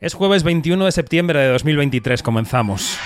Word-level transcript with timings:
Es 0.00 0.14
jueves 0.14 0.44
21 0.44 0.86
de 0.86 0.92
septiembre 0.92 1.40
de 1.40 1.48
2023, 1.48 2.22
comenzamos. 2.22 2.98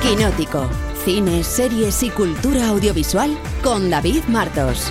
Quinótico, 0.00 0.66
cine, 1.04 1.44
series 1.44 2.02
y 2.02 2.08
cultura 2.08 2.68
audiovisual 2.68 3.36
con 3.62 3.90
David 3.90 4.24
Martos. 4.28 4.90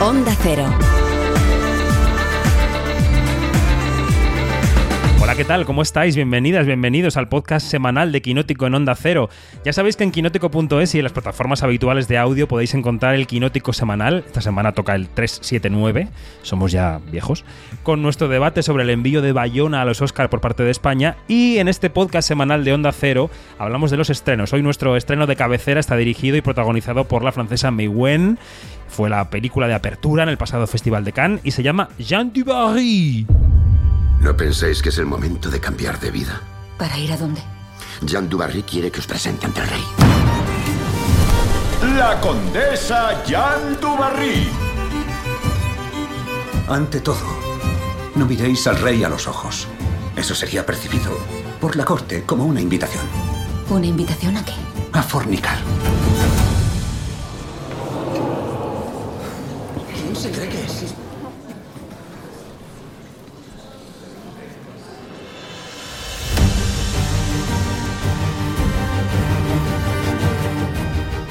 Onda 0.00 0.34
Cero. 0.40 0.64
¿Qué 5.36 5.44
tal? 5.44 5.64
¿Cómo 5.64 5.82
estáis? 5.82 6.14
Bienvenidas, 6.14 6.64
bienvenidos 6.64 7.16
al 7.16 7.28
podcast 7.28 7.66
semanal 7.66 8.12
de 8.12 8.22
Quinótico 8.22 8.66
en 8.66 8.74
Onda 8.74 8.94
Cero. 8.94 9.30
Ya 9.64 9.72
sabéis 9.72 9.96
que 9.96 10.04
en 10.04 10.12
quinótico.es 10.12 10.94
y 10.94 10.98
en 10.98 11.02
las 11.02 11.12
plataformas 11.12 11.64
habituales 11.64 12.06
de 12.06 12.18
audio 12.18 12.46
podéis 12.46 12.72
encontrar 12.74 13.16
el 13.16 13.26
Quinótico 13.26 13.72
semanal. 13.72 14.22
Esta 14.26 14.40
semana 14.40 14.72
toca 14.72 14.94
el 14.94 15.08
379, 15.08 16.08
somos 16.42 16.70
ya 16.70 17.00
viejos, 17.10 17.44
con 17.82 18.00
nuestro 18.00 18.28
debate 18.28 18.62
sobre 18.62 18.84
el 18.84 18.90
envío 18.90 19.22
de 19.22 19.32
Bayona 19.32 19.82
a 19.82 19.84
los 19.84 20.00
Oscar 20.02 20.30
por 20.30 20.40
parte 20.40 20.62
de 20.62 20.70
España. 20.70 21.16
Y 21.26 21.58
en 21.58 21.66
este 21.66 21.90
podcast 21.90 22.28
semanal 22.28 22.62
de 22.62 22.72
Onda 22.72 22.92
Cero 22.92 23.28
hablamos 23.58 23.90
de 23.90 23.96
los 23.96 24.10
estrenos. 24.10 24.52
Hoy 24.52 24.62
nuestro 24.62 24.96
estreno 24.96 25.26
de 25.26 25.34
cabecera 25.34 25.80
está 25.80 25.96
dirigido 25.96 26.36
y 26.36 26.42
protagonizado 26.42 27.08
por 27.08 27.24
la 27.24 27.32
francesa 27.32 27.72
Mei 27.72 27.88
Wen. 27.88 28.38
Fue 28.86 29.10
la 29.10 29.30
película 29.30 29.66
de 29.66 29.74
apertura 29.74 30.22
en 30.22 30.28
el 30.28 30.38
pasado 30.38 30.68
Festival 30.68 31.04
de 31.04 31.12
Cannes 31.12 31.40
y 31.42 31.50
se 31.50 31.64
llama 31.64 31.88
Jean 31.98 32.32
du 32.32 32.44
Barry. 32.44 33.26
¿No 34.24 34.34
pensáis 34.34 34.80
que 34.80 34.88
es 34.88 34.96
el 34.96 35.04
momento 35.04 35.50
de 35.50 35.60
cambiar 35.60 36.00
de 36.00 36.10
vida? 36.10 36.40
¿Para 36.78 36.96
ir 36.96 37.12
a 37.12 37.18
dónde? 37.18 37.42
Jean 38.00 38.26
Dubarry 38.26 38.62
quiere 38.62 38.90
que 38.90 38.98
os 39.00 39.06
presente 39.06 39.44
ante 39.44 39.60
el 39.60 39.66
rey. 39.68 39.84
La 41.98 42.18
condesa 42.22 43.22
Jean 43.26 43.78
Dubarry. 43.78 44.48
Ante 46.70 47.00
todo, 47.02 47.20
no 48.14 48.24
miréis 48.24 48.66
al 48.66 48.78
rey 48.78 49.04
a 49.04 49.10
los 49.10 49.28
ojos. 49.28 49.68
Eso 50.16 50.34
sería 50.34 50.64
percibido 50.64 51.12
por 51.60 51.76
la 51.76 51.84
corte 51.84 52.22
como 52.24 52.46
una 52.46 52.62
invitación 52.62 53.04
¿Una 53.68 53.84
invitación 53.86 54.38
a 54.38 54.44
qué? 54.44 54.54
a 54.94 55.02
fornicar. 55.02 55.58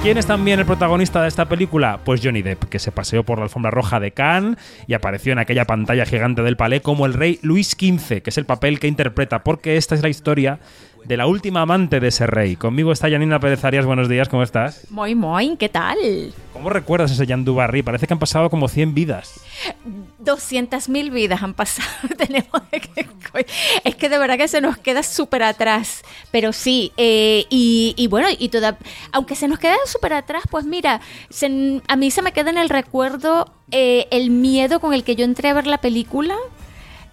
¿Quién 0.03 0.17
es 0.17 0.25
también 0.25 0.59
el 0.59 0.65
protagonista 0.65 1.21
de 1.21 1.29
esta 1.29 1.47
película? 1.47 2.01
Pues 2.03 2.19
Johnny 2.21 2.41
Depp, 2.41 2.65
que 2.65 2.77
se 2.77 2.91
paseó 2.91 3.23
por 3.23 3.37
la 3.37 3.45
alfombra 3.45 3.71
roja 3.71 4.01
de 4.01 4.11
Cannes 4.11 4.57
y 4.85 4.95
apareció 4.95 5.31
en 5.31 5.39
aquella 5.39 5.63
pantalla 5.63 6.05
gigante 6.05 6.41
del 6.41 6.57
palais 6.57 6.81
como 6.81 7.05
el 7.05 7.13
rey 7.13 7.39
Luis 7.41 7.69
XV, 7.69 8.21
que 8.21 8.29
es 8.29 8.37
el 8.37 8.43
papel 8.43 8.81
que 8.81 8.87
interpreta, 8.87 9.45
porque 9.45 9.77
esta 9.77 9.95
es 9.95 10.01
la 10.01 10.09
historia 10.09 10.59
de 11.05 11.17
la 11.17 11.27
última 11.27 11.61
amante 11.61 11.99
de 11.99 12.07
ese 12.07 12.25
rey. 12.27 12.55
Conmigo 12.55 12.91
está 12.91 13.09
Janina 13.09 13.39
Pérez 13.39 13.63
Arias, 13.65 13.85
buenos 13.85 14.07
días, 14.07 14.29
¿cómo 14.29 14.43
estás? 14.43 14.87
Muy, 14.89 15.15
muy, 15.15 15.55
¿qué 15.57 15.67
tal? 15.69 15.97
¿Cómo 16.53 16.69
recuerdas 16.69 17.11
ese 17.11 17.25
Jean 17.25 17.43
Dubarry? 17.43 17.83
Parece 17.83 18.07
que 18.07 18.13
han 18.13 18.19
pasado 18.19 18.49
como 18.49 18.67
100 18.67 18.93
vidas. 18.93 19.41
200.000 20.23 21.11
vidas 21.11 21.43
han 21.43 21.53
pasado. 21.53 21.89
Tenemos 22.17 22.49
que- 22.71 23.07
es 23.83 23.95
que 23.95 24.09
de 24.09 24.17
verdad 24.17 24.37
que 24.37 24.47
se 24.47 24.61
nos 24.61 24.77
queda 24.77 25.03
súper 25.03 25.43
atrás. 25.43 26.03
Pero 26.31 26.53
sí, 26.53 26.93
eh, 26.97 27.45
y, 27.49 27.93
y 27.97 28.07
bueno, 28.07 28.27
y 28.37 28.49
toda, 28.49 28.77
aunque 29.11 29.35
se 29.35 29.47
nos 29.47 29.59
queda 29.59 29.75
súper 29.85 30.13
atrás, 30.13 30.43
pues 30.49 30.65
mira, 30.65 31.01
se- 31.29 31.81
a 31.87 31.95
mí 31.95 32.11
se 32.11 32.21
me 32.21 32.31
queda 32.31 32.49
en 32.51 32.57
el 32.57 32.69
recuerdo 32.69 33.51
eh, 33.71 34.07
el 34.11 34.29
miedo 34.29 34.79
con 34.79 34.93
el 34.93 35.03
que 35.03 35.15
yo 35.15 35.25
entré 35.25 35.49
a 35.49 35.53
ver 35.53 35.67
la 35.67 35.79
película. 35.79 36.35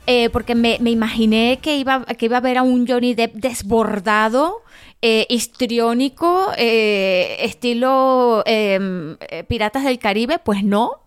Eh, 0.06 0.30
porque 0.30 0.54
me, 0.54 0.78
me 0.80 0.90
imaginé 0.90 1.58
que 1.62 1.76
iba, 1.76 2.04
que 2.04 2.26
iba 2.26 2.38
a 2.38 2.40
ver 2.40 2.58
a 2.58 2.62
un 2.62 2.86
Johnny 2.86 3.14
Depp 3.14 3.34
desbordado, 3.34 4.62
eh, 5.02 5.26
histriónico, 5.28 6.48
eh, 6.56 7.36
estilo 7.41 8.42
eh, 8.47 9.16
eh, 9.30 9.44
Piratas 9.44 9.84
del 9.84 9.98
Caribe. 9.98 10.38
Pues 10.38 10.62
no. 10.64 11.00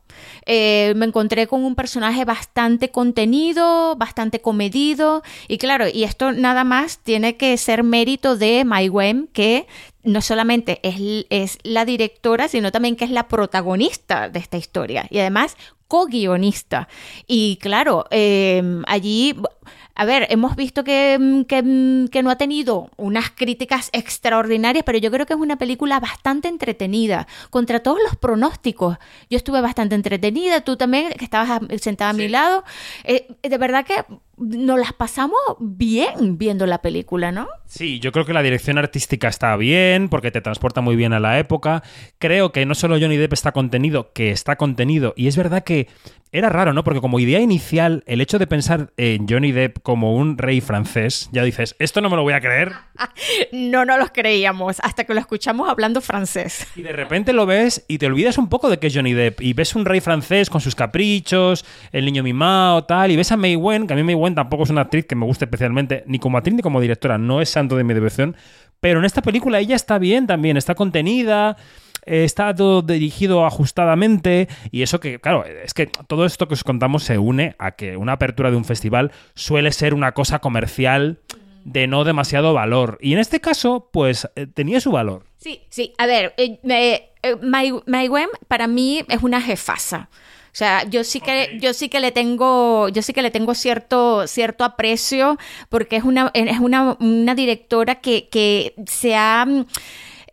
Eh, 0.46 0.94
me 0.96 1.06
encontré 1.06 1.48
con 1.48 1.64
un 1.64 1.76
personaje 1.76 2.26
bastante 2.26 2.90
contenido, 2.90 3.96
bastante 3.96 4.42
comedido. 4.42 5.24
Y 5.48 5.58
claro, 5.58 5.88
y 5.88 6.04
esto 6.04 6.32
nada 6.32 6.64
más 6.64 7.00
tiene 7.00 7.38
que 7.38 7.58
ser 7.58 7.84
mérito 7.84 8.36
de 8.36 8.66
Mai 8.66 8.90
Wen, 8.90 9.30
que 9.32 9.68
no 10.04 10.22
solamente 10.22 10.80
es, 10.84 11.26
es 11.30 11.58
la 11.64 11.86
directora, 11.86 12.48
sino 12.48 12.72
también 12.72 12.96
que 12.96 13.06
es 13.06 13.12
la 13.12 13.28
protagonista 13.28 14.30
de 14.30 14.40
esta 14.40 14.58
historia. 14.58 15.08
Y 15.10 15.20
además 15.20 15.56
co-guionista. 15.94 16.88
Y 17.28 17.58
claro, 17.58 18.06
eh, 18.10 18.82
allí, 18.88 19.36
a 19.96 20.06
ver, 20.06 20.28
hemos 20.30 20.56
visto 20.56 20.84
que, 20.84 21.46
que, 21.48 22.08
que 22.12 22.24
no 22.24 22.30
ha 22.32 22.38
tenido 22.38 22.90
unas 22.98 23.30
críticas 23.30 23.90
extraordinarias, 23.94 24.84
pero 24.84 24.98
yo 24.98 25.12
creo 25.12 25.26
que 25.26 25.34
es 25.34 25.40
una 25.40 25.58
película 25.58 26.00
bastante 26.00 26.48
entretenida, 26.48 27.28
contra 27.50 27.82
todos 27.82 28.00
los 28.04 28.16
pronósticos. 28.16 28.98
Yo 29.30 29.38
estuve 29.38 29.62
bastante 29.62 29.96
entretenida, 29.96 30.62
tú 30.62 30.78
también, 30.78 31.12
que 31.14 31.24
estabas 31.24 31.62
sentada 31.80 32.12
a 32.12 32.14
mi 32.14 32.28
lado. 32.28 32.64
Eh, 33.04 33.28
de 33.42 33.58
verdad 33.58 33.86
que 33.86 34.04
nos 34.38 34.80
las 34.80 34.94
pasamos 34.94 35.40
bien 35.60 36.38
viendo 36.38 36.66
la 36.66 36.82
película, 36.82 37.32
¿no? 37.32 37.48
Sí, 37.66 38.00
yo 38.00 38.12
creo 38.12 38.26
que 38.26 38.34
la 38.34 38.42
dirección 38.42 38.78
artística 38.78 39.28
está 39.28 39.56
bien, 39.58 40.10
porque 40.10 40.32
te 40.32 40.42
transporta 40.42 40.82
muy 40.82 40.96
bien 40.96 41.14
a 41.14 41.20
la 41.20 41.38
época. 41.38 41.84
Creo 42.18 42.52
que 42.52 42.66
no 42.66 42.74
solo 42.74 42.98
Johnny 43.00 43.18
Depp 43.18 43.34
está 43.34 43.52
contenido, 43.52 44.12
que 44.14 44.32
está 44.32 44.56
contenido. 44.56 45.14
Y 45.16 45.28
es 45.28 45.38
verdad 45.38 45.64
que 45.64 45.88
era 46.34 46.50
raro, 46.50 46.74
¿no? 46.74 46.84
Porque 46.84 47.00
como 47.00 47.20
idea 47.20 47.40
inicial, 47.40 48.04
el 48.08 48.20
hecho 48.20 48.40
de 48.40 48.48
pensar 48.48 48.92
en 48.98 49.28
Johnny 49.30 49.52
Depp 49.52 49.84
como 49.84 50.16
un 50.16 50.40
rey 50.40 50.62
francés, 50.62 51.30
ya 51.32 51.44
dices, 51.44 51.76
esto 51.78 52.02
no 52.02 52.10
me 52.10 52.16
lo 52.16 52.24
voy 52.24 52.34
a 52.34 52.42
creer. 52.42 52.74
No 53.52 53.86
nos 53.86 54.00
los 54.00 54.12
creíamos 54.12 54.80
hasta 54.82 55.04
que 55.04 55.14
lo 55.14 55.20
escuchamos 55.20 55.70
hablando 55.70 56.02
francés. 56.02 56.68
Y 56.76 56.82
de 56.82 56.92
repente 56.92 57.34
lo 57.34 57.46
ves 57.46 57.86
y 57.88 58.00
te 58.00 58.08
olvidas 58.08 58.38
un 58.38 58.50
poco 58.50 58.70
de 58.70 58.80
que 58.80 58.88
es 58.88 58.96
Johnny 58.96 59.14
Depp. 59.14 59.42
Y 59.42 59.54
ves 59.54 59.76
un 59.76 59.86
rey 59.86 60.00
francés 60.00 60.50
con 60.50 60.60
sus 60.60 60.74
caprichos, 60.74 61.66
el 61.92 62.06
niño 62.06 62.24
mimado, 62.24 62.84
tal. 62.86 63.12
Y 63.12 63.16
ves 63.16 63.32
a 63.32 63.38
May 63.38 63.56
Wen, 63.56 63.86
que 63.86 63.94
a 63.94 63.96
mí 63.96 64.04
May 64.04 64.16
Wen 64.16 64.34
tampoco 64.34 64.64
es 64.64 64.72
una 64.72 64.82
actriz 64.82 65.06
que 65.06 65.16
me 65.16 65.26
guste 65.26 65.46
especialmente, 65.46 66.04
ni 66.08 66.18
como 66.18 66.38
actriz 66.38 66.56
ni 66.56 66.62
como 66.64 66.82
directora. 66.82 67.20
No 67.20 67.42
es 67.42 67.50
santo 67.50 67.78
de 67.78 67.84
mi 67.84 67.94
devoción. 67.94 68.36
Pero 68.80 69.00
en 69.00 69.06
esta 69.06 69.22
película 69.22 69.60
ella 69.60 69.76
está 69.76 70.00
bien 70.00 70.26
también, 70.26 70.58
está 70.58 70.74
contenida. 70.74 71.58
Eh, 72.06 72.24
Está 72.24 72.54
todo 72.54 72.82
dirigido 72.82 73.46
ajustadamente 73.46 74.48
y 74.72 74.82
eso 74.82 75.00
que, 75.00 75.20
claro, 75.20 75.46
es 75.46 75.74
que 75.74 75.88
todo 75.88 76.26
esto 76.26 76.48
que 76.48 76.54
os 76.54 76.64
contamos 76.64 77.04
se 77.04 77.18
une 77.18 77.56
a 77.60 77.72
que 77.72 77.98
una 77.98 78.14
apertura 78.14 78.52
de 78.52 78.58
un 78.58 78.66
festival 78.66 79.12
suele 79.36 79.72
ser 79.72 79.94
una 79.94 80.14
cosa 80.14 80.40
comercial 80.40 81.20
de 81.66 81.88
no 81.88 82.04
demasiado 82.04 82.54
valor. 82.54 82.98
Y 83.02 83.14
en 83.14 83.20
este 83.20 83.40
caso, 83.40 83.90
pues 83.92 84.28
eh, 84.36 84.48
tenía 84.48 84.82
su 84.82 84.92
valor. 84.92 85.26
Sí, 85.38 85.62
sí. 85.70 85.94
A 85.98 86.06
ver, 86.06 86.34
eh, 86.38 86.60
eh, 86.64 87.10
eh, 87.22 88.10
Wen 88.10 88.30
para 88.48 88.68
mí 88.68 89.04
es 89.10 89.24
una 89.24 89.42
jefasa. 89.42 90.10
O 90.46 90.56
sea, 90.56 90.88
yo 90.88 91.04
sí 91.04 91.20
que 91.20 91.58
yo 91.60 91.74
sí 91.74 91.90
que 91.90 92.00
le 92.00 92.12
tengo 92.12 92.88
yo 92.90 93.02
sí 93.02 93.12
que 93.12 93.24
le 93.24 93.32
tengo 93.32 93.56
cierto 93.56 94.28
cierto 94.28 94.64
aprecio 94.64 95.40
porque 95.70 95.96
es 95.96 96.04
una 96.04 96.30
es 96.36 96.60
una, 96.60 96.96
una 97.00 97.34
directora 97.34 97.96
que, 97.96 98.30
que 98.30 98.76
se 98.86 99.16
ha 99.16 99.48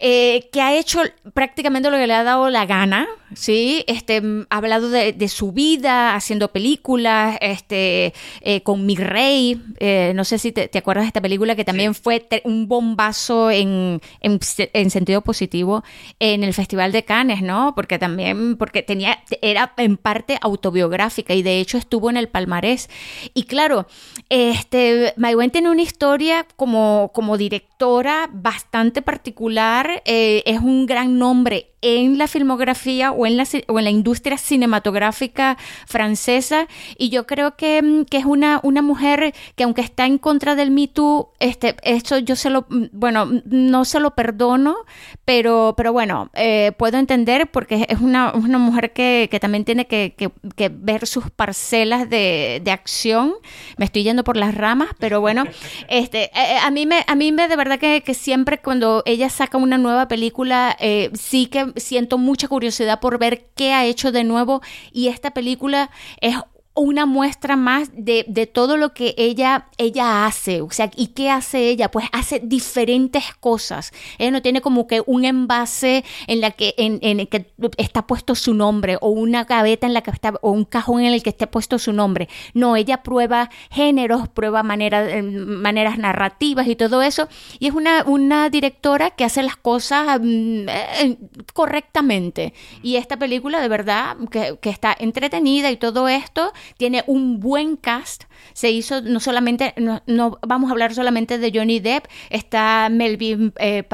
eh, 0.00 0.48
que 0.52 0.60
ha 0.62 0.74
hecho 0.76 1.00
prácticamente 1.34 1.90
lo 1.90 1.96
que 1.98 2.06
le 2.06 2.14
ha 2.14 2.24
dado 2.24 2.48
la 2.50 2.64
gana, 2.66 3.06
¿sí? 3.34 3.84
Este, 3.86 4.20
mm, 4.20 4.46
ha 4.50 4.56
hablado 4.56 4.88
de, 4.90 5.12
de 5.12 5.28
su 5.28 5.52
vida, 5.52 6.14
haciendo 6.14 6.48
películas, 6.52 7.36
este, 7.40 8.14
eh, 8.40 8.62
con 8.62 8.86
Mi 8.86 8.96
Rey, 8.96 9.60
eh, 9.78 10.12
no 10.14 10.24
sé 10.24 10.38
si 10.38 10.52
te, 10.52 10.68
te 10.68 10.78
acuerdas 10.78 11.04
de 11.04 11.08
esta 11.08 11.20
película 11.20 11.54
que 11.54 11.64
también 11.64 11.94
fue 11.94 12.20
te- 12.20 12.42
un 12.44 12.66
bombazo 12.66 13.50
en, 13.50 14.00
en, 14.20 14.40
en 14.72 14.90
sentido 14.90 15.20
positivo 15.20 15.84
en 16.18 16.44
el 16.44 16.54
Festival 16.54 16.92
de 16.92 17.04
Cannes, 17.04 17.42
¿no? 17.42 17.74
Porque 17.76 17.98
también, 17.98 18.56
porque 18.56 18.82
tenía, 18.82 19.18
era 19.42 19.74
en 19.76 19.96
parte 19.98 20.38
autobiográfica 20.40 21.34
y 21.34 21.42
de 21.42 21.60
hecho 21.60 21.76
estuvo 21.78 22.08
en 22.10 22.16
el 22.16 22.28
palmarés. 22.28 22.88
Y 23.34 23.44
claro, 23.44 23.86
este, 24.30 25.12
Mai 25.16 25.34
Wen 25.34 25.50
tiene 25.50 25.70
una 25.70 25.82
historia 25.82 26.46
como, 26.56 27.10
como 27.14 27.36
directora 27.36 28.28
bastante 28.32 29.02
particular, 29.02 29.89
eh, 30.04 30.42
es 30.46 30.60
un 30.60 30.86
gran 30.86 31.18
nombre 31.18 31.69
en 31.82 32.18
la 32.18 32.26
filmografía 32.28 33.12
o 33.12 33.26
en 33.26 33.36
la, 33.36 33.46
o 33.68 33.78
en 33.78 33.84
la 33.84 33.90
industria 33.90 34.36
cinematográfica 34.38 35.56
francesa 35.86 36.68
y 36.98 37.08
yo 37.10 37.26
creo 37.26 37.56
que, 37.56 37.82
mm, 37.82 38.04
que 38.04 38.18
es 38.18 38.24
una, 38.24 38.60
una 38.62 38.82
mujer 38.82 39.34
que 39.56 39.64
aunque 39.64 39.80
está 39.82 40.06
en 40.06 40.18
contra 40.18 40.54
del 40.54 40.70
Me 40.70 40.88
Too, 40.88 41.30
este, 41.40 41.76
esto 41.82 42.18
yo 42.18 42.36
se 42.36 42.50
lo, 42.50 42.66
mm, 42.68 42.84
bueno, 42.92 43.26
mm, 43.26 43.40
no 43.46 43.84
se 43.84 44.00
lo 44.00 44.12
perdono, 44.14 44.76
pero, 45.24 45.74
pero 45.76 45.92
bueno, 45.92 46.30
eh, 46.34 46.72
puedo 46.78 46.98
entender 46.98 47.50
porque 47.50 47.86
es 47.88 48.00
una, 48.00 48.32
una 48.34 48.58
mujer 48.58 48.92
que, 48.92 49.28
que 49.30 49.40
también 49.40 49.64
tiene 49.64 49.86
que, 49.86 50.14
que- 50.16 50.30
ver 50.72 51.06
sus 51.06 51.30
parcelas 51.30 52.08
de, 52.08 52.60
de 52.62 52.70
acción. 52.70 53.32
Me 53.76 53.84
estoy 53.84 54.02
yendo 54.04 54.24
por 54.24 54.36
las 54.36 54.54
ramas, 54.54 54.90
pero 54.98 55.20
bueno, 55.20 55.44
este, 55.88 56.24
eh, 56.34 56.58
a 56.62 56.70
mí 56.70 56.86
me, 56.86 57.04
a 57.06 57.14
mí 57.14 57.32
me 57.32 57.48
de 57.48 57.56
verdad 57.56 57.78
que, 57.78 58.02
que 58.02 58.14
siempre 58.14 58.58
cuando 58.58 59.02
ella 59.06 59.28
saca 59.30 59.58
una 59.58 59.78
nueva 59.78 60.08
película, 60.08 60.76
eh, 60.80 61.10
sí 61.14 61.46
que 61.46 61.69
siento 61.76 62.18
mucha 62.18 62.48
curiosidad 62.48 63.00
por 63.00 63.18
ver 63.18 63.46
qué 63.54 63.72
ha 63.72 63.84
hecho 63.84 64.12
de 64.12 64.24
nuevo 64.24 64.60
y 64.92 65.08
esta 65.08 65.32
película 65.32 65.90
es 66.20 66.36
una 66.80 67.04
muestra 67.04 67.56
más 67.56 67.90
de, 67.92 68.24
de, 68.26 68.46
todo 68.46 68.78
lo 68.78 68.94
que 68.94 69.14
ella, 69.18 69.68
ella 69.76 70.24
hace. 70.24 70.62
O 70.62 70.70
sea, 70.70 70.90
¿y 70.96 71.08
qué 71.08 71.30
hace 71.30 71.68
ella? 71.68 71.90
Pues 71.90 72.06
hace 72.10 72.40
diferentes 72.42 73.34
cosas. 73.38 73.92
Ella 74.16 74.30
no 74.30 74.40
tiene 74.40 74.62
como 74.62 74.86
que 74.86 75.02
un 75.04 75.26
envase 75.26 76.04
en 76.26 76.40
la 76.40 76.52
que, 76.52 76.74
en, 76.78 76.98
en 77.02 77.20
el 77.20 77.28
que 77.28 77.52
está 77.76 78.06
puesto 78.06 78.34
su 78.34 78.54
nombre, 78.54 78.96
o 79.02 79.10
una 79.10 79.44
gaveta 79.44 79.86
en 79.86 79.92
la 79.92 80.00
que 80.00 80.10
está, 80.10 80.32
o 80.40 80.52
un 80.52 80.64
cajón 80.64 81.02
en 81.02 81.12
el 81.12 81.22
que 81.22 81.30
esté 81.30 81.46
puesto 81.46 81.78
su 81.78 81.92
nombre. 81.92 82.30
No, 82.54 82.76
ella 82.76 83.02
prueba 83.02 83.50
géneros, 83.70 84.28
prueba 84.28 84.62
manera, 84.62 85.06
maneras 85.22 85.98
narrativas 85.98 86.66
y 86.66 86.76
todo 86.76 87.02
eso. 87.02 87.28
Y 87.58 87.66
es 87.66 87.74
una, 87.74 88.04
una 88.06 88.48
directora 88.48 89.10
que 89.10 89.24
hace 89.24 89.42
las 89.42 89.56
cosas 89.56 90.18
mm, 90.22 90.68
eh, 90.68 91.18
correctamente. 91.52 92.54
Y 92.82 92.96
esta 92.96 93.18
película, 93.18 93.60
de 93.60 93.68
verdad, 93.68 94.16
que, 94.30 94.56
que 94.62 94.70
está 94.70 94.96
entretenida 94.98 95.70
y 95.70 95.76
todo 95.76 96.08
esto 96.08 96.54
tiene 96.76 97.04
un 97.06 97.40
buen 97.40 97.76
cast. 97.76 98.24
Se 98.52 98.70
hizo 98.70 99.02
no 99.02 99.20
solamente, 99.20 99.74
no, 99.76 100.38
vamos 100.46 100.68
a 100.68 100.72
hablar 100.72 100.94
solamente 100.94 101.38
de 101.38 101.52
Johnny 101.54 101.80
Depp, 101.80 102.06
está 102.30 102.88
Melvin 102.90 103.52
eh, 103.58 103.84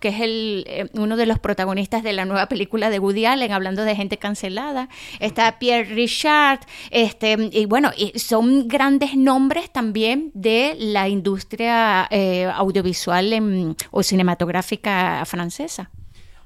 que 0.00 0.08
es 0.08 0.20
el, 0.20 0.64
eh, 0.66 0.88
uno 0.94 1.16
de 1.16 1.26
los 1.26 1.38
protagonistas 1.38 2.02
de 2.02 2.12
la 2.12 2.24
nueva 2.24 2.46
película 2.46 2.90
de 2.90 2.98
Woody 2.98 3.26
Allen, 3.26 3.52
hablando 3.52 3.84
de 3.84 3.96
gente 3.96 4.18
cancelada. 4.18 4.88
Está 5.20 5.58
Pierre 5.58 5.94
Richard, 5.94 6.60
este, 6.90 7.50
y 7.52 7.66
bueno, 7.66 7.90
son 8.16 8.68
grandes 8.68 9.16
nombres 9.16 9.70
también 9.70 10.30
de 10.34 10.76
la 10.78 11.08
industria 11.08 12.06
eh, 12.10 12.44
audiovisual 12.44 13.76
o 13.90 14.02
cinematográfica 14.02 15.22
francesa. 15.26 15.90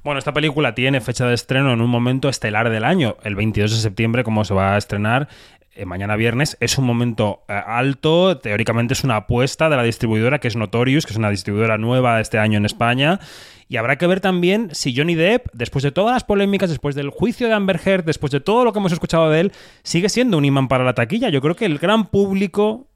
Bueno, 0.05 0.19
esta 0.19 0.33
película 0.33 0.75
tiene 0.75 1.01
fecha 1.01 1.27
de 1.27 1.35
estreno 1.35 1.73
en 1.73 1.81
un 1.81 1.89
momento 1.89 2.29
estelar 2.29 2.71
del 2.71 2.85
año, 2.85 3.17
el 3.23 3.37
22 3.37 3.71
de 3.71 3.77
septiembre, 3.77 4.25
como 4.25 4.45
se 4.45 4.53
va 4.53 4.75
a 4.75 4.79
estrenar 4.79 5.29
eh, 5.75 5.87
mañana 5.87 6.17
viernes. 6.17 6.57
Es 6.61 6.77
un 6.77 6.85
momento 6.85 7.45
eh, 7.49 7.53
alto, 7.53 8.39
teóricamente 8.39 8.93
es 8.95 9.05
una 9.05 9.17
apuesta 9.17 9.71
de 9.71 9.77
la 9.77 9.83
distribuidora 9.83 10.39
que 10.39 10.49
es 10.49 10.57
Notorious, 10.57 11.07
que 11.07 11.13
es 11.13 11.19
una 11.19 11.31
distribuidora 11.31 11.79
nueva 11.79 12.21
este 12.21 12.39
año 12.39 12.59
en 12.59 12.67
España. 12.67 13.21
Y 13.69 13.79
habrá 13.79 13.97
que 13.97 14.07
ver 14.07 14.21
también 14.21 14.69
si 14.73 14.95
Johnny 14.95 15.15
Depp, 15.15 15.47
después 15.55 15.83
de 15.83 15.91
todas 15.91 16.13
las 16.13 16.25
polémicas, 16.25 16.69
después 16.69 16.95
del 16.95 17.09
juicio 17.09 17.49
de 17.49 17.55
Amber 17.55 17.81
Heard, 17.83 18.05
después 18.05 18.31
de 18.31 18.41
todo 18.41 18.65
lo 18.65 18.73
que 18.75 18.81
hemos 18.81 18.93
escuchado 18.93 19.31
de 19.31 19.41
él, 19.41 19.53
sigue 19.83 20.11
siendo 20.11 20.37
un 20.37 20.45
imán 20.45 20.69
para 20.69 20.85
la 20.85 20.93
taquilla. 20.93 21.31
Yo 21.31 21.41
creo 21.41 21.57
que 21.57 21.65
el 21.65 21.79
gran 21.79 22.09
público 22.09 22.89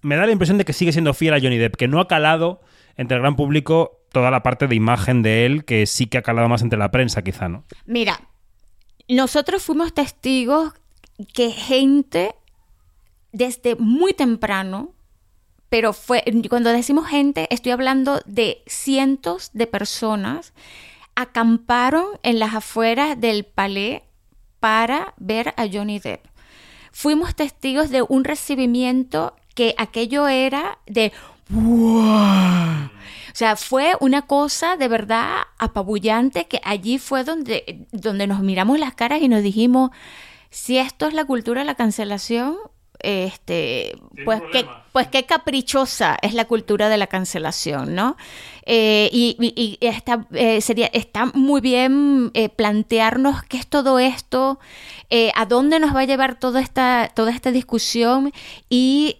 me 0.00 0.16
da 0.16 0.24
la 0.24 0.32
impresión 0.32 0.56
de 0.56 0.64
que 0.64 0.72
sigue 0.72 0.92
siendo 0.92 1.12
fiel 1.12 1.34
a 1.34 1.40
Johnny 1.40 1.58
Depp, 1.58 1.76
que 1.76 1.86
no 1.86 2.00
ha 2.00 2.08
calado 2.08 2.62
entre 2.96 3.16
el 3.16 3.22
gran 3.22 3.36
público 3.36 4.00
toda 4.10 4.30
la 4.30 4.42
parte 4.42 4.66
de 4.68 4.74
imagen 4.74 5.22
de 5.22 5.44
él 5.46 5.64
que 5.64 5.86
sí 5.86 6.06
que 6.06 6.18
ha 6.18 6.22
calado 6.22 6.48
más 6.48 6.62
entre 6.62 6.78
la 6.78 6.90
prensa, 6.90 7.22
quizá, 7.22 7.48
¿no? 7.48 7.64
Mira, 7.84 8.20
nosotros 9.08 9.62
fuimos 9.62 9.92
testigos 9.92 10.72
que 11.26 11.50
gente 11.50 12.34
desde 13.32 13.76
muy 13.76 14.12
temprano, 14.14 14.90
pero 15.68 15.92
fue, 15.92 16.22
cuando 16.48 16.70
decimos 16.70 17.06
gente, 17.08 17.46
estoy 17.50 17.72
hablando 17.72 18.20
de 18.26 18.62
cientos 18.66 19.50
de 19.54 19.66
personas, 19.66 20.52
acamparon 21.14 22.06
en 22.22 22.38
las 22.38 22.54
afueras 22.54 23.20
del 23.20 23.44
palais 23.44 24.02
para 24.60 25.14
ver 25.16 25.54
a 25.56 25.66
Johnny 25.70 25.98
Depp. 25.98 26.26
Fuimos 26.92 27.34
testigos 27.34 27.90
de 27.90 28.02
un 28.02 28.24
recibimiento 28.24 29.34
que 29.54 29.74
aquello 29.78 30.28
era 30.28 30.78
de 30.86 31.12
¡Wow! 31.48 32.90
O 33.32 33.34
sea, 33.34 33.56
fue 33.56 33.94
una 34.00 34.22
cosa 34.22 34.76
de 34.76 34.88
verdad 34.88 35.38
apabullante 35.58 36.46
que 36.46 36.60
allí 36.64 36.98
fue 36.98 37.24
donde, 37.24 37.86
donde 37.92 38.26
nos 38.26 38.40
miramos 38.40 38.78
las 38.78 38.94
caras 38.94 39.22
y 39.22 39.28
nos 39.28 39.42
dijimos, 39.42 39.90
si 40.52 40.76
esto 40.76 41.06
es 41.06 41.14
la 41.14 41.24
cultura 41.24 41.62
de 41.62 41.66
la 41.66 41.74
cancelación, 41.74 42.58
este, 43.00 43.98
pues 44.24 44.42
qué, 44.52 44.66
pues 44.92 45.08
qué 45.08 45.24
caprichosa 45.24 46.18
es 46.22 46.34
la 46.34 46.44
cultura 46.44 46.88
de 46.88 46.98
la 46.98 47.06
cancelación, 47.06 47.94
¿no? 47.94 48.16
Eh, 48.64 49.10
y, 49.12 49.78
está, 49.80 50.26
eh, 50.32 50.60
sería, 50.60 50.86
está 50.92 51.26
muy 51.34 51.60
bien 51.60 52.30
eh, 52.34 52.48
plantearnos 52.48 53.42
qué 53.42 53.56
es 53.56 53.66
todo 53.66 53.98
esto, 53.98 54.60
a 55.34 55.44
dónde 55.44 55.78
nos 55.78 55.94
va 55.94 56.00
a 56.00 56.04
llevar 56.06 56.38
toda 56.38 56.62
esta, 56.62 57.10
toda 57.14 57.32
esta 57.32 57.50
discusión 57.50 58.32
y, 58.70 59.14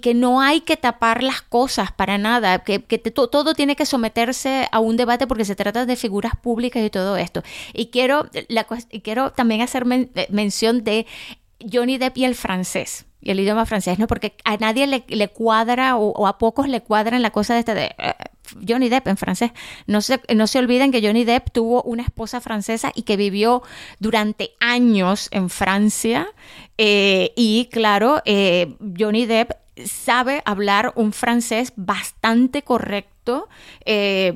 que 0.00 0.14
no 0.14 0.40
hay 0.40 0.62
que 0.62 0.78
tapar 0.78 1.22
las 1.22 1.42
cosas 1.42 1.92
para 1.92 2.16
nada, 2.16 2.60
que, 2.60 2.82
que 2.82 2.98
todo 2.98 3.54
tiene 3.54 3.76
que 3.76 3.84
someterse 3.84 4.68
a 4.72 4.80
un 4.80 4.96
debate 4.96 5.26
porque 5.26 5.44
se 5.44 5.54
trata 5.54 5.84
de 5.84 5.96
figuras 5.96 6.32
públicas 6.36 6.82
y 6.82 6.88
todo 6.88 7.18
esto. 7.18 7.42
Y 7.74 7.86
quiero, 7.86 8.26
la, 8.48 8.64
quiero 9.02 9.32
también 9.32 9.60
hacer 9.60 9.84
men, 9.84 10.10
mención 10.30 10.82
de 10.82 11.06
Johnny 11.70 11.98
Depp 11.98 12.18
y 12.18 12.24
el 12.24 12.34
francés 12.34 13.06
y 13.24 13.30
el 13.30 13.40
idioma 13.40 13.64
francés, 13.64 13.98
¿no? 13.98 14.06
Porque 14.06 14.36
a 14.44 14.58
nadie 14.58 14.86
le, 14.86 15.28
cuadra 15.28 15.96
o, 15.96 16.26
a 16.26 16.36
pocos 16.36 16.68
le 16.68 16.82
cuadran 16.82 17.22
la 17.22 17.30
cosa 17.30 17.54
de 17.54 17.60
este 17.60 17.74
de 17.74 17.94
uh, 17.98 18.64
Johnny 18.68 18.90
Depp 18.90 19.08
en 19.08 19.16
francés. 19.16 19.52
No 19.86 20.02
se, 20.02 20.20
no 20.34 20.46
se 20.46 20.58
olviden 20.58 20.92
que 20.92 21.04
Johnny 21.04 21.24
Depp 21.24 21.50
tuvo 21.50 21.82
una 21.82 22.02
esposa 22.02 22.42
francesa 22.42 22.92
y 22.94 23.02
que 23.02 23.16
vivió 23.16 23.62
durante 23.98 24.50
años 24.60 25.28
en 25.30 25.48
Francia. 25.48 26.28
Eh, 26.76 27.32
y 27.34 27.70
claro, 27.72 28.20
eh, 28.26 28.76
Johnny 28.98 29.24
Depp 29.24 29.52
sabe 29.86 30.42
hablar 30.44 30.92
un 30.94 31.12
francés 31.14 31.72
bastante 31.76 32.62
correcto. 32.62 33.48
Eh, 33.86 34.34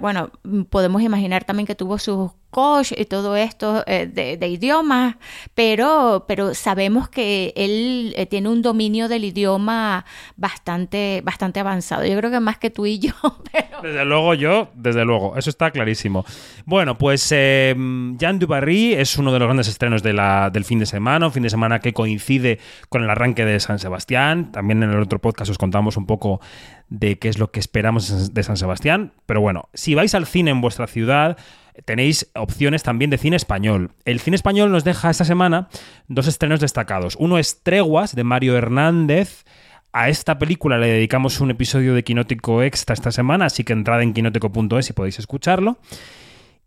bueno, 0.00 0.30
podemos 0.70 1.02
imaginar 1.02 1.44
también 1.44 1.66
que 1.66 1.74
tuvo 1.74 1.98
sus 1.98 2.30
coach 2.54 2.92
y 2.96 3.04
todo 3.06 3.34
esto 3.34 3.82
eh, 3.88 4.06
de, 4.06 4.46
idiomas, 4.46 5.16
pero, 5.56 6.24
pero 6.28 6.54
sabemos 6.54 7.08
que 7.08 7.52
él 7.56 8.14
eh, 8.16 8.26
tiene 8.26 8.48
un 8.48 8.62
dominio 8.62 9.08
del 9.08 9.24
idioma 9.24 10.04
bastante, 10.36 11.20
bastante 11.24 11.58
avanzado. 11.58 12.06
Yo 12.06 12.16
creo 12.16 12.30
que 12.30 12.38
más 12.38 12.58
que 12.58 12.70
tú 12.70 12.86
y 12.86 13.00
yo. 13.00 13.12
Desde 13.82 14.04
luego 14.04 14.34
yo, 14.34 14.68
desde 14.74 15.04
luego, 15.04 15.36
eso 15.36 15.50
está 15.50 15.70
clarísimo. 15.70 16.24
Bueno, 16.64 16.96
pues 16.96 17.30
eh, 17.32 17.74
Jean 18.16 18.38
Dubarry 18.38 18.94
es 18.94 19.18
uno 19.18 19.30
de 19.30 19.38
los 19.38 19.46
grandes 19.46 19.68
estrenos 19.68 20.02
del 20.02 20.64
fin 20.64 20.78
de 20.78 20.86
semana, 20.86 21.26
un 21.26 21.32
fin 21.32 21.42
de 21.42 21.50
semana 21.50 21.80
que 21.80 21.92
coincide 21.92 22.60
con 22.88 23.02
el 23.02 23.10
arranque 23.10 23.44
de 23.44 23.60
San 23.60 23.78
Sebastián. 23.78 24.52
También 24.52 24.82
en 24.82 24.90
el 24.90 25.00
otro 25.00 25.18
podcast 25.18 25.50
os 25.50 25.58
contamos 25.58 25.98
un 25.98 26.06
poco 26.06 26.40
de 26.88 27.18
qué 27.18 27.28
es 27.28 27.38
lo 27.38 27.50
que 27.50 27.60
esperamos 27.60 28.32
de 28.32 28.42
San 28.42 28.56
Sebastián. 28.56 29.12
Pero 29.26 29.40
bueno, 29.40 29.68
si 29.74 29.94
vais 29.94 30.14
al 30.14 30.26
cine 30.26 30.50
en 30.50 30.60
vuestra 30.60 30.86
ciudad, 30.86 31.36
tenéis 31.84 32.30
opciones 32.34 32.82
también 32.82 33.10
de 33.10 33.18
cine 33.18 33.36
español. 33.36 33.92
El 34.04 34.20
cine 34.20 34.36
español 34.36 34.70
nos 34.70 34.84
deja 34.84 35.10
esta 35.10 35.24
semana 35.24 35.68
dos 36.08 36.26
estrenos 36.26 36.60
destacados. 36.60 37.16
Uno 37.18 37.38
es 37.38 37.62
Treguas, 37.62 38.14
de 38.14 38.24
Mario 38.24 38.56
Hernández. 38.56 39.44
A 39.92 40.08
esta 40.08 40.38
película 40.38 40.78
le 40.78 40.88
dedicamos 40.88 41.40
un 41.40 41.50
episodio 41.50 41.94
de 41.94 42.02
Quinótico 42.02 42.62
Extra 42.62 42.94
esta 42.94 43.12
semana, 43.12 43.46
así 43.46 43.62
que 43.62 43.72
entrad 43.72 44.02
en 44.02 44.12
quinótico.es 44.12 44.90
y 44.90 44.92
podéis 44.92 45.18
escucharlo. 45.18 45.78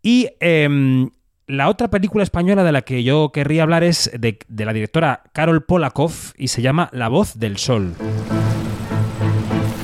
Y 0.02 0.30
eh, 0.40 1.10
la 1.48 1.70
otra 1.70 1.90
película 1.90 2.24
española 2.24 2.64
de 2.64 2.72
la 2.72 2.84
que 2.84 3.04
yo 3.04 3.32
querría 3.34 3.64
hablar 3.64 3.84
es 3.84 4.12
de, 4.18 4.40
de 4.48 4.66
la 4.66 4.74
directora 4.74 5.24
Carol 5.34 5.64
Polakov 5.64 6.12
y 6.38 6.50
se 6.50 6.62
llama 6.62 6.90
La 6.92 7.08
voz 7.08 7.40
del 7.40 7.58
sol. 7.58 7.94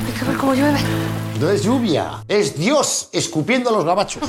Hay 0.06 0.20
que 0.20 0.26
ver 0.26 0.38
cómo 0.38 0.54
llueve. 0.54 0.80
No 1.40 1.50
es 1.50 1.64
lluvia, 1.64 2.24
es 2.28 2.58
Dios 2.58 3.10
escupiendo 3.12 3.70
a 3.70 3.74
los 3.74 3.84
gabachos. 3.84 4.24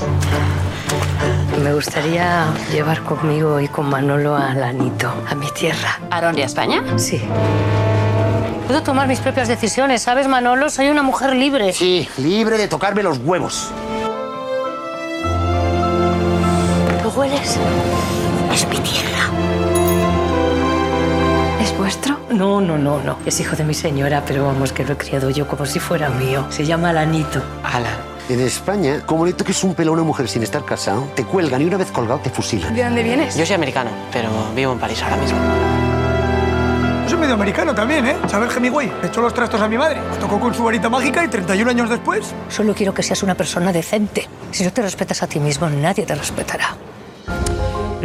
Me 1.65 1.73
gustaría 1.73 2.45
llevar 2.71 3.01
conmigo 3.01 3.59
y 3.59 3.67
con 3.67 3.89
Manolo 3.89 4.35
a 4.35 4.53
Lanito, 4.53 5.11
a 5.27 5.33
mi 5.33 5.49
tierra. 5.49 5.99
¿A 6.11 6.21
dónde? 6.21 6.43
¿A 6.43 6.45
España? 6.45 6.83
Sí. 6.95 7.19
Puedo 8.67 8.83
tomar 8.83 9.07
mis 9.07 9.19
propias 9.19 9.47
decisiones, 9.47 10.03
¿sabes, 10.03 10.27
Manolo? 10.27 10.69
Soy 10.69 10.89
una 10.89 11.01
mujer 11.01 11.35
libre. 11.35 11.73
Sí, 11.73 12.07
libre 12.17 12.59
de 12.59 12.67
tocarme 12.67 13.01
los 13.01 13.17
huevos. 13.17 13.71
¿Lo 17.01 17.09
hueles? 17.09 17.57
Es 18.53 18.67
mi 18.67 18.77
tierra. 18.77 19.31
¿Es 21.59 21.75
vuestro? 21.75 22.19
No, 22.29 22.61
no, 22.61 22.77
no, 22.77 23.01
no. 23.01 23.17
Es 23.25 23.39
hijo 23.39 23.55
de 23.55 23.63
mi 23.63 23.73
señora, 23.73 24.21
pero 24.27 24.45
vamos, 24.45 24.71
que 24.71 24.85
lo 24.85 24.93
he 24.93 24.97
criado 24.97 25.31
yo 25.31 25.47
como 25.47 25.65
si 25.65 25.79
fuera 25.79 26.09
mío. 26.09 26.45
Se 26.49 26.63
llama 26.63 26.93
Lanito. 26.93 27.41
Alan. 27.63 28.14
En 28.27 28.39
España, 28.39 29.01
como 29.05 29.23
le 29.23 29.33
toques 29.33 29.63
un 29.63 29.75
pelo 29.75 29.91
a 29.91 29.93
una 29.93 30.03
mujer 30.03 30.27
sin 30.27 30.41
estar 30.41 30.65
casado, 30.65 31.07
te 31.15 31.23
cuelgan 31.23 31.61
y 31.61 31.65
una 31.65 31.77
vez 31.77 31.91
colgado 31.91 32.19
te 32.21 32.31
fusilan. 32.31 32.73
¿De 32.73 32.83
dónde 32.83 33.03
vienes? 33.03 33.37
Yo 33.37 33.45
soy 33.45 33.53
americano, 33.53 33.91
pero 34.11 34.29
vivo 34.55 34.73
en 34.73 34.79
París 34.79 35.03
ahora 35.03 35.17
mismo. 35.17 35.37
Yo 37.03 37.09
soy 37.11 37.19
medio 37.19 37.35
americano 37.35 37.75
también, 37.75 38.03
¿eh? 38.07 38.15
Saber 38.27 38.49
Hemingway 38.49 38.91
le 38.99 39.09
echó 39.09 39.21
los 39.21 39.31
trastos 39.31 39.61
a 39.61 39.67
mi 39.67 39.77
madre, 39.77 40.01
me 40.09 40.17
tocó 40.17 40.39
con 40.39 40.55
su 40.55 40.63
varita 40.63 40.89
mágica 40.89 41.23
y 41.23 41.27
31 41.27 41.69
años 41.69 41.87
después... 41.87 42.33
Solo 42.49 42.73
quiero 42.73 42.95
que 42.95 43.03
seas 43.03 43.21
una 43.21 43.35
persona 43.35 43.71
decente. 43.71 44.27
Si 44.49 44.63
no 44.63 44.73
te 44.73 44.81
respetas 44.81 45.21
a 45.21 45.27
ti 45.27 45.39
mismo, 45.39 45.69
nadie 45.69 46.03
te 46.03 46.15
respetará. 46.15 46.75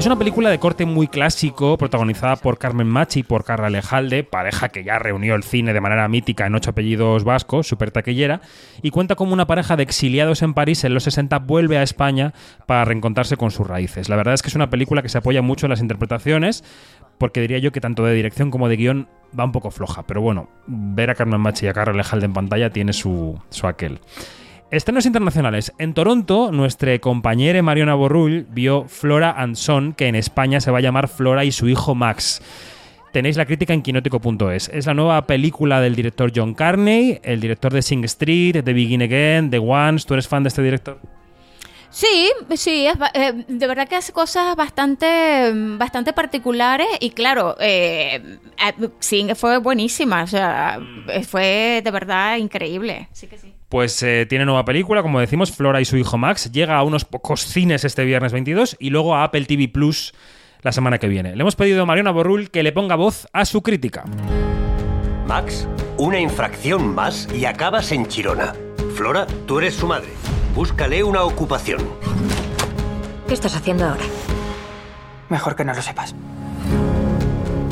Es 0.00 0.06
una 0.06 0.16
película 0.16 0.48
de 0.48 0.58
corte 0.58 0.86
muy 0.86 1.08
clásico, 1.08 1.76
protagonizada 1.76 2.36
por 2.36 2.56
Carmen 2.56 2.86
Machi 2.86 3.20
y 3.20 3.22
por 3.22 3.44
Carla 3.44 3.68
Lejalde, 3.68 4.24
pareja 4.24 4.70
que 4.70 4.82
ya 4.82 4.98
reunió 4.98 5.34
el 5.34 5.42
cine 5.42 5.74
de 5.74 5.80
manera 5.82 6.08
mítica 6.08 6.46
en 6.46 6.54
ocho 6.54 6.70
apellidos 6.70 7.22
vascos, 7.22 7.68
super 7.68 7.90
taquillera, 7.90 8.40
y 8.80 8.92
cuenta 8.92 9.14
como 9.14 9.34
una 9.34 9.46
pareja 9.46 9.76
de 9.76 9.82
exiliados 9.82 10.40
en 10.40 10.54
París 10.54 10.84
en 10.84 10.94
los 10.94 11.02
60 11.02 11.40
vuelve 11.40 11.76
a 11.76 11.82
España 11.82 12.32
para 12.64 12.86
reencontrarse 12.86 13.36
con 13.36 13.50
sus 13.50 13.66
raíces. 13.66 14.08
La 14.08 14.16
verdad 14.16 14.32
es 14.32 14.40
que 14.40 14.48
es 14.48 14.54
una 14.54 14.70
película 14.70 15.02
que 15.02 15.10
se 15.10 15.18
apoya 15.18 15.42
mucho 15.42 15.66
en 15.66 15.70
las 15.70 15.82
interpretaciones, 15.82 16.64
porque 17.18 17.42
diría 17.42 17.58
yo 17.58 17.70
que 17.70 17.82
tanto 17.82 18.02
de 18.02 18.14
dirección 18.14 18.50
como 18.50 18.70
de 18.70 18.76
guion 18.76 19.06
va 19.38 19.44
un 19.44 19.52
poco 19.52 19.70
floja, 19.70 20.06
pero 20.06 20.22
bueno, 20.22 20.48
ver 20.66 21.10
a 21.10 21.14
Carmen 21.14 21.42
Machi 21.42 21.66
y 21.66 21.68
a 21.68 21.74
Carla 21.74 21.92
Lejalde 21.92 22.24
en 22.24 22.32
pantalla 22.32 22.70
tiene 22.70 22.94
su, 22.94 23.38
su 23.50 23.66
aquel. 23.66 24.00
Estrenos 24.70 25.04
internacionales. 25.04 25.72
En 25.78 25.94
Toronto, 25.94 26.52
nuestra 26.52 26.96
compañera 27.00 27.60
Mariona 27.60 27.96
Borrull 27.96 28.46
vio 28.50 28.84
Flora 28.86 29.32
and 29.32 29.56
Son, 29.56 29.94
que 29.94 30.06
en 30.06 30.14
España 30.14 30.60
se 30.60 30.70
va 30.70 30.78
a 30.78 30.80
llamar 30.80 31.08
Flora 31.08 31.44
y 31.44 31.50
su 31.50 31.68
hijo 31.68 31.96
Max. 31.96 32.40
Tenéis 33.12 33.36
la 33.36 33.46
crítica 33.46 33.74
en 33.74 33.82
quinótico.es. 33.82 34.68
Es 34.68 34.86
la 34.86 34.94
nueva 34.94 35.26
película 35.26 35.80
del 35.80 35.96
director 35.96 36.30
John 36.32 36.54
Carney, 36.54 37.18
el 37.24 37.40
director 37.40 37.72
de 37.72 37.82
Sing 37.82 38.04
Street, 38.04 38.62
The 38.62 38.72
Begin 38.72 39.02
Again, 39.02 39.50
The 39.50 39.58
Ones. 39.58 40.06
¿Tú 40.06 40.14
eres 40.14 40.28
fan 40.28 40.44
de 40.44 40.48
este 40.50 40.62
director? 40.62 41.00
Sí, 41.90 42.30
sí, 42.54 42.86
es, 42.86 42.94
eh, 43.14 43.44
de 43.48 43.66
verdad 43.66 43.88
que 43.88 43.96
hace 43.96 44.12
cosas 44.12 44.54
bastante, 44.54 45.50
bastante 45.52 46.12
particulares 46.12 46.86
y 47.00 47.10
claro, 47.10 47.56
eh, 47.58 48.38
sí, 49.00 49.26
fue 49.34 49.58
buenísima, 49.58 50.22
o 50.22 50.26
sea, 50.28 50.78
fue 51.28 51.80
de 51.82 51.90
verdad 51.90 52.36
increíble. 52.36 53.08
Sí 53.10 53.26
que 53.26 53.36
sí. 53.36 53.52
Pues 53.70 54.02
eh, 54.02 54.26
tiene 54.28 54.44
nueva 54.44 54.64
película, 54.64 55.00
como 55.00 55.20
decimos, 55.20 55.52
Flora 55.52 55.80
y 55.80 55.84
su 55.84 55.96
hijo 55.96 56.18
Max. 56.18 56.50
Llega 56.50 56.76
a 56.76 56.82
unos 56.82 57.04
pocos 57.04 57.46
cines 57.46 57.84
este 57.84 58.04
viernes 58.04 58.32
22 58.32 58.76
y 58.80 58.90
luego 58.90 59.14
a 59.14 59.22
Apple 59.22 59.44
TV 59.44 59.68
Plus 59.68 60.12
la 60.62 60.72
semana 60.72 60.98
que 60.98 61.06
viene. 61.06 61.36
Le 61.36 61.42
hemos 61.42 61.54
pedido 61.54 61.84
a 61.84 61.86
Mariana 61.86 62.10
Borrul 62.10 62.50
que 62.50 62.64
le 62.64 62.72
ponga 62.72 62.96
voz 62.96 63.28
a 63.32 63.44
su 63.44 63.62
crítica. 63.62 64.04
Max, 65.28 65.68
una 65.98 66.18
infracción 66.18 66.96
más 66.96 67.28
y 67.32 67.44
acabas 67.44 67.92
en 67.92 68.08
Chirona. 68.08 68.54
Flora, 68.96 69.28
tú 69.46 69.60
eres 69.60 69.74
su 69.74 69.86
madre. 69.86 70.10
Búscale 70.52 71.04
una 71.04 71.22
ocupación. 71.22 71.78
¿Qué 73.28 73.34
estás 73.34 73.54
haciendo 73.54 73.84
ahora? 73.84 74.02
Mejor 75.28 75.54
que 75.54 75.64
no 75.64 75.74
lo 75.74 75.80
sepas. 75.80 76.12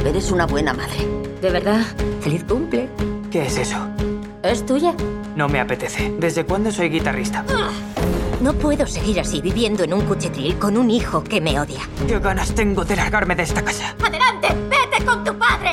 Eres 0.07 0.31
una 0.31 0.47
buena 0.47 0.73
madre. 0.75 1.01
¿De 1.43 1.51
verdad? 1.51 1.85
¡Feliz 2.21 2.45
cumple! 2.45 2.89
¿Qué 3.33 3.47
es 3.47 3.59
eso? 3.59 3.89
¿Es 4.43 4.65
tuya? 4.65 4.95
No 5.35 5.49
me 5.49 5.61
apetece. 5.61 6.15
¿Desde 6.19 6.45
cuándo 6.45 6.71
soy 6.71 6.89
guitarrista? 6.89 7.45
No 8.41 8.55
puedo 8.55 8.87
seguir 8.87 9.19
así 9.19 9.41
viviendo 9.41 9.83
en 9.83 9.93
un 9.93 10.03
cuchitril 10.03 10.59
con 10.59 10.77
un 10.77 10.91
hijo 10.91 11.25
que 11.25 11.41
me 11.41 11.59
odia. 11.59 11.81
¿Qué 12.07 12.19
ganas 12.21 12.55
tengo 12.55 12.85
de 12.85 12.95
largarme 12.97 13.35
de 13.35 13.43
esta 13.43 13.65
casa? 13.65 13.97
¡Adelante! 14.01 14.49
¡Vete 14.69 15.05
con 15.05 15.25
tu 15.25 15.37
padre! 15.37 15.73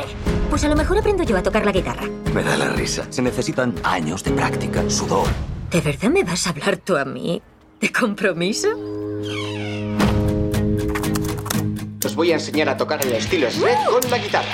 Pues 0.49 0.63
a 0.63 0.69
lo 0.69 0.75
mejor 0.75 0.97
aprendo 0.97 1.23
yo 1.23 1.37
a 1.37 1.43
tocar 1.43 1.63
la 1.63 1.71
guitarra. 1.71 2.07
Me 2.33 2.43
da 2.43 2.57
la 2.57 2.69
risa. 2.69 3.05
Se 3.11 3.21
necesitan 3.21 3.75
años 3.83 4.23
de 4.23 4.31
práctica, 4.31 4.89
sudor. 4.89 5.27
¿De 5.69 5.81
verdad 5.81 6.09
me 6.09 6.23
vas 6.23 6.47
a 6.47 6.49
hablar 6.49 6.77
tú 6.77 6.97
a 6.97 7.05
mí? 7.05 7.41
¿De 7.79 7.91
compromiso? 7.91 8.69
Os 12.03 12.15
voy 12.15 12.31
a 12.31 12.35
enseñar 12.35 12.69
a 12.69 12.77
tocar 12.77 13.05
el 13.05 13.13
estilo 13.13 13.47
shred 13.49 13.75
con 13.89 14.09
la 14.09 14.17
guitarra. 14.17 14.53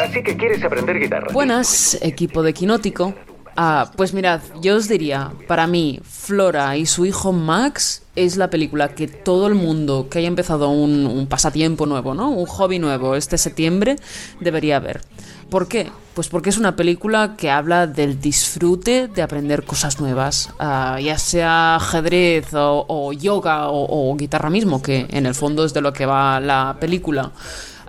Así 0.00 0.22
que 0.22 0.36
quieres 0.36 0.62
aprender 0.64 0.98
guitarra. 0.98 1.28
Buenas, 1.32 1.98
equipo 2.00 2.42
de 2.42 2.54
Quinótico. 2.54 3.14
Ah, 3.56 3.90
pues 3.96 4.14
mirad, 4.14 4.40
yo 4.62 4.76
os 4.76 4.88
diría, 4.88 5.32
para 5.46 5.66
mí, 5.66 6.00
Flora 6.02 6.76
y 6.76 6.86
su 6.86 7.04
hijo 7.04 7.32
Max 7.32 8.02
es 8.16 8.36
la 8.36 8.48
película 8.48 8.94
que 8.94 9.08
todo 9.08 9.48
el 9.48 9.54
mundo 9.54 10.08
que 10.08 10.20
haya 10.20 10.28
empezado 10.28 10.70
un, 10.70 11.26
pasatiempo 11.28 11.84
nuevo, 11.84 12.14
¿no? 12.14 12.30
Un 12.30 12.46
hobby 12.46 12.78
nuevo 12.78 13.16
este 13.16 13.36
septiembre 13.36 13.96
debería 14.40 14.78
ver. 14.78 15.02
¿Por 15.50 15.68
qué? 15.68 15.90
Pues 16.14 16.28
porque 16.28 16.48
es 16.50 16.58
una 16.58 16.76
película 16.76 17.34
que 17.36 17.50
habla 17.50 17.86
del 17.86 18.20
disfrute 18.20 19.08
de 19.08 19.20
aprender 19.20 19.64
cosas 19.64 20.00
nuevas, 20.00 20.50
uh, 20.60 20.98
ya 20.98 21.18
sea 21.18 21.76
ajedrez 21.76 22.46
o, 22.54 23.12
yoga 23.12 23.68
o, 23.68 24.16
guitarra 24.16 24.48
mismo, 24.48 24.80
que 24.80 25.06
en 25.10 25.26
el 25.26 25.34
fondo 25.34 25.64
es 25.64 25.74
de 25.74 25.80
lo 25.80 25.92
que 25.92 26.06
va 26.06 26.40
la 26.40 26.76
película. 26.80 27.32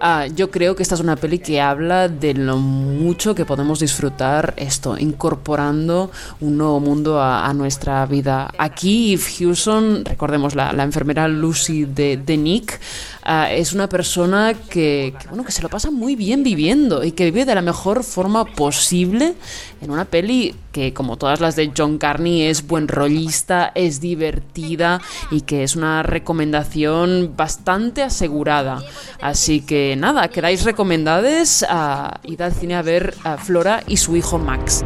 Uh, 0.01 0.33
yo 0.33 0.49
creo 0.49 0.75
que 0.75 0.81
esta 0.81 0.95
es 0.95 1.01
una 1.01 1.15
peli 1.15 1.37
que 1.37 1.61
habla 1.61 2.07
de 2.07 2.33
lo 2.33 2.57
mucho 2.57 3.35
que 3.35 3.45
podemos 3.45 3.79
disfrutar 3.79 4.55
esto, 4.57 4.97
incorporando 4.97 6.09
un 6.39 6.57
nuevo 6.57 6.79
mundo 6.79 7.21
a, 7.21 7.53
nuestra 7.53 8.03
vida. 8.07 8.51
Aquí 8.57 9.13
Eve 9.13 9.23
Hewson, 9.37 10.03
recordemos 10.03 10.55
la, 10.55 10.73
la 10.73 10.81
enfermera 10.83 11.27
Lucy 11.27 11.85
de, 11.85 12.17
de 12.17 12.35
Nick, 12.35 12.79
uh, 13.25 13.51
es 13.51 13.73
una 13.73 13.87
persona 13.87 14.53
que, 14.53 15.13
que, 15.19 15.27
bueno, 15.27 15.43
que 15.43 15.51
se 15.51 15.61
lo 15.61 15.69
pasa 15.69 15.91
muy 15.91 16.15
bien 16.15 16.43
viviendo 16.43 17.03
y 17.03 17.11
que 17.11 17.25
vive 17.25 17.45
de 17.45 17.55
la 17.55 17.61
mejor 17.61 18.03
forma 18.03 18.45
posible 18.45 19.33
en 19.81 19.91
una 19.91 20.05
peli 20.05 20.55
que, 20.71 20.93
como 20.93 21.17
todas 21.17 21.39
las 21.39 21.55
de 21.55 21.71
John 21.75 21.97
Carney, 21.97 22.43
es 22.43 22.65
buen 22.67 22.87
rollista, 22.87 23.71
es 23.75 23.99
divertida 23.99 25.01
y 25.29 25.41
que 25.41 25.63
es 25.63 25.75
una 25.75 26.03
recomendación 26.03 27.33
bastante 27.35 28.03
asegurada. 28.03 28.83
Así 29.21 29.61
que 29.61 29.95
nada, 29.97 30.27
quedáis 30.29 30.63
recomendades 30.63 31.65
a 31.67 32.19
ir 32.23 32.41
al 32.43 32.53
cine 32.53 32.75
a 32.75 32.81
ver 32.81 33.13
a 33.23 33.37
Flora 33.37 33.83
y 33.87 33.97
su 33.97 34.15
hijo 34.15 34.37
Max. 34.37 34.83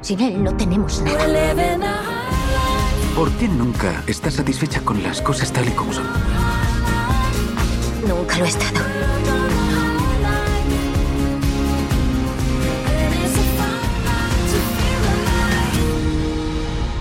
Sin 0.00 0.20
él 0.20 0.42
no 0.42 0.56
tenemos 0.56 1.02
nada. 1.02 2.08
¿Por 3.14 3.32
qué 3.32 3.48
nunca 3.48 4.04
estás 4.06 4.34
satisfecha 4.34 4.80
con 4.82 5.02
las 5.02 5.20
cosas 5.20 5.52
tal 5.52 5.66
y 5.66 5.72
como 5.72 5.92
son? 5.92 6.06
Nunca 8.06 8.38
lo 8.38 8.44
he 8.44 8.48
estado. 8.48 8.80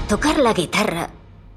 Tocar 0.08 0.38
la 0.40 0.54
guitarra 0.54 1.10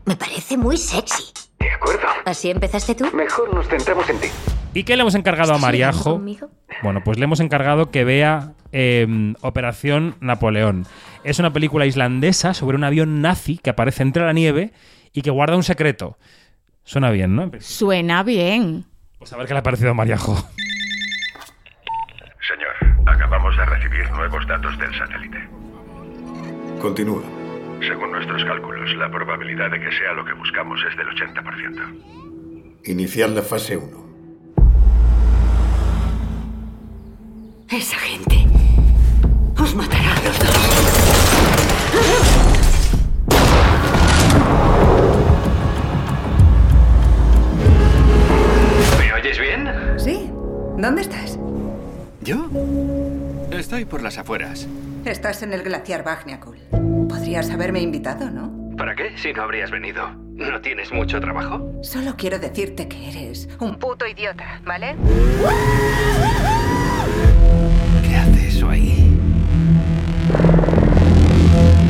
me 0.06 0.16
parece 0.16 0.56
muy 0.56 0.76
sexy. 0.76 1.24
De 1.60 1.70
acuerdo. 1.70 2.00
¿Así 2.24 2.50
empezaste 2.50 2.94
tú? 2.94 3.06
Mejor 3.14 3.54
nos 3.54 3.68
centramos 3.68 4.08
en 4.10 4.18
ti. 4.18 4.28
¿Y 4.74 4.84
qué 4.84 4.96
le 4.96 5.02
hemos 5.02 5.14
encargado 5.14 5.54
a 5.54 5.58
Mariajo? 5.58 6.20
Bueno, 6.82 7.02
pues 7.04 7.18
le 7.18 7.24
hemos 7.24 7.40
encargado 7.40 7.90
que 7.90 8.04
vea 8.04 8.52
eh, 8.72 9.34
Operación 9.40 10.16
Napoleón. 10.20 10.86
Es 11.24 11.38
una 11.38 11.52
película 11.52 11.86
islandesa 11.86 12.54
sobre 12.54 12.76
un 12.76 12.84
avión 12.84 13.20
nazi 13.20 13.58
que 13.58 13.70
aparece 13.70 14.02
entre 14.02 14.24
la 14.24 14.32
nieve 14.32 14.72
y 15.12 15.22
que 15.22 15.30
guarda 15.30 15.56
un 15.56 15.62
secreto. 15.62 16.18
Suena 16.84 17.10
bien, 17.10 17.36
¿no? 17.36 17.50
Suena 17.60 18.22
bien. 18.22 18.86
Pues 19.20 19.32
a 19.34 19.36
ver 19.36 19.46
qué 19.46 19.52
le 19.52 19.58
ha 19.60 19.62
parecido 19.62 19.90
a 19.90 19.94
Mariajo. 19.94 20.34
Señor, 22.40 22.72
acabamos 23.06 23.54
de 23.54 23.66
recibir 23.66 24.10
nuevos 24.12 24.46
datos 24.46 24.78
del 24.78 24.94
satélite. 24.96 25.46
Continúa. 26.80 27.22
Según 27.86 28.12
nuestros 28.12 28.42
cálculos, 28.44 28.94
la 28.96 29.10
probabilidad 29.10 29.70
de 29.70 29.78
que 29.78 29.92
sea 29.92 30.14
lo 30.14 30.24
que 30.24 30.32
buscamos 30.32 30.80
es 30.90 30.96
del 30.96 31.06
80%. 31.08 32.80
Iniciar 32.86 33.28
la 33.28 33.42
fase 33.42 33.76
1. 33.76 34.10
Esa 37.68 37.98
gente 37.98 38.46
os 39.58 39.74
matará 39.74 40.16
a 40.16 40.22
los 40.22 40.38
dos. 40.38 42.29
¿Dónde 50.80 51.02
estás? 51.02 51.38
¿Yo? 52.22 52.48
Estoy 53.50 53.84
por 53.84 54.00
las 54.02 54.16
afueras. 54.16 54.66
Estás 55.04 55.42
en 55.42 55.52
el 55.52 55.62
glaciar 55.62 56.02
Bagniakul. 56.04 56.56
Podrías 57.06 57.50
haberme 57.50 57.80
invitado, 57.82 58.30
¿no? 58.30 58.74
¿Para 58.78 58.96
qué? 58.96 59.12
Si 59.18 59.30
no 59.34 59.42
habrías 59.42 59.70
venido. 59.70 60.08
¿No 60.36 60.58
tienes 60.62 60.90
mucho 60.90 61.20
trabajo? 61.20 61.70
Solo 61.82 62.14
quiero 62.16 62.38
decirte 62.38 62.88
que 62.88 63.10
eres 63.10 63.46
un 63.58 63.78
puto 63.78 64.06
idiota, 64.06 64.62
¿vale? 64.64 64.96
¿Qué 68.02 68.16
hace 68.16 68.48
eso 68.48 68.70
ahí? 68.70 69.20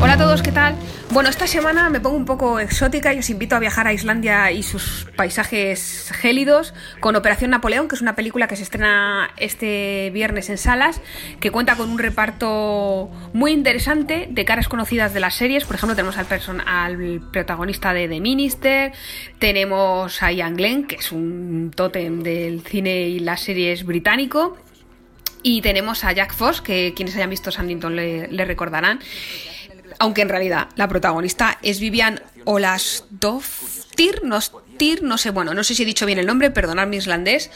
Hola 0.03 0.15
a 0.15 0.19
todos, 0.19 0.43
¿qué 0.43 0.51
tal? 0.51 0.75
Bueno, 1.13 1.29
esta 1.29 1.49
semana 1.49 1.91
me 1.91 1.99
pongo 1.99 2.17
un 2.17 2.25
poco 2.25 2.61
exótica 2.61 3.13
y 3.13 3.19
os 3.19 3.31
invito 3.31 3.57
a 3.57 3.59
viajar 3.59 3.89
a 3.89 3.93
Islandia 3.93 4.53
y 4.53 4.63
sus 4.63 5.09
paisajes 5.17 6.13
gélidos 6.15 6.73
con 7.01 7.17
Operación 7.17 7.51
Napoleón, 7.51 7.89
que 7.89 7.97
es 7.97 8.01
una 8.01 8.15
película 8.15 8.47
que 8.47 8.55
se 8.55 8.63
estrena 8.63 9.29
este 9.37 10.11
viernes 10.15 10.51
en 10.51 10.57
salas, 10.57 11.01
que 11.41 11.51
cuenta 11.51 11.75
con 11.75 11.91
un 11.91 11.99
reparto 11.99 13.11
muy 13.33 13.51
interesante 13.51 14.29
de 14.31 14.45
caras 14.45 14.69
conocidas 14.69 15.13
de 15.13 15.19
las 15.19 15.35
series. 15.35 15.65
Por 15.65 15.75
ejemplo, 15.75 15.97
tenemos 15.97 16.17
al, 16.17 17.21
protagonista 17.33 17.93
de 17.93 18.07
The 18.07 18.21
Minister, 18.21 18.93
tenemos 19.41 20.23
a 20.23 20.31
Ian 20.31 20.55
Glenn, 20.55 20.87
que 20.87 20.95
es 20.95 21.11
un 21.11 21.73
tótem 21.75 22.23
del 22.23 22.61
cine 22.63 23.09
y 23.09 23.19
las 23.19 23.41
series 23.41 23.85
británico, 23.85 24.57
y 25.43 25.61
tenemos 25.61 26.05
a 26.05 26.13
Jack 26.13 26.35
Foss, 26.35 26.61
que 26.61 26.93
quienes 26.95 27.17
hayan 27.17 27.31
visto 27.31 27.51
Sandington 27.51 27.97
le, 27.97 28.29
le 28.29 28.45
recordarán 28.45 29.01
aunque 30.01 30.23
en 30.23 30.31
realidad 30.31 30.69
la 30.77 30.89
protagonista 30.89 31.59
es 31.63 31.79
Vivian 31.79 32.21
Olasdottir, 32.47 34.23
no 34.23 35.19
sé, 35.19 35.31
bueno, 35.31 35.53
no 35.53 35.63
sé 35.63 35.75
si 35.75 35.83
he 35.83 35.87
dicho 35.87 36.07
bien 36.07 36.19
el 36.19 36.27
nombre, 36.27 36.51
perdonad 36.51 36.87
mi 36.87 36.97
islandés, 36.97 37.51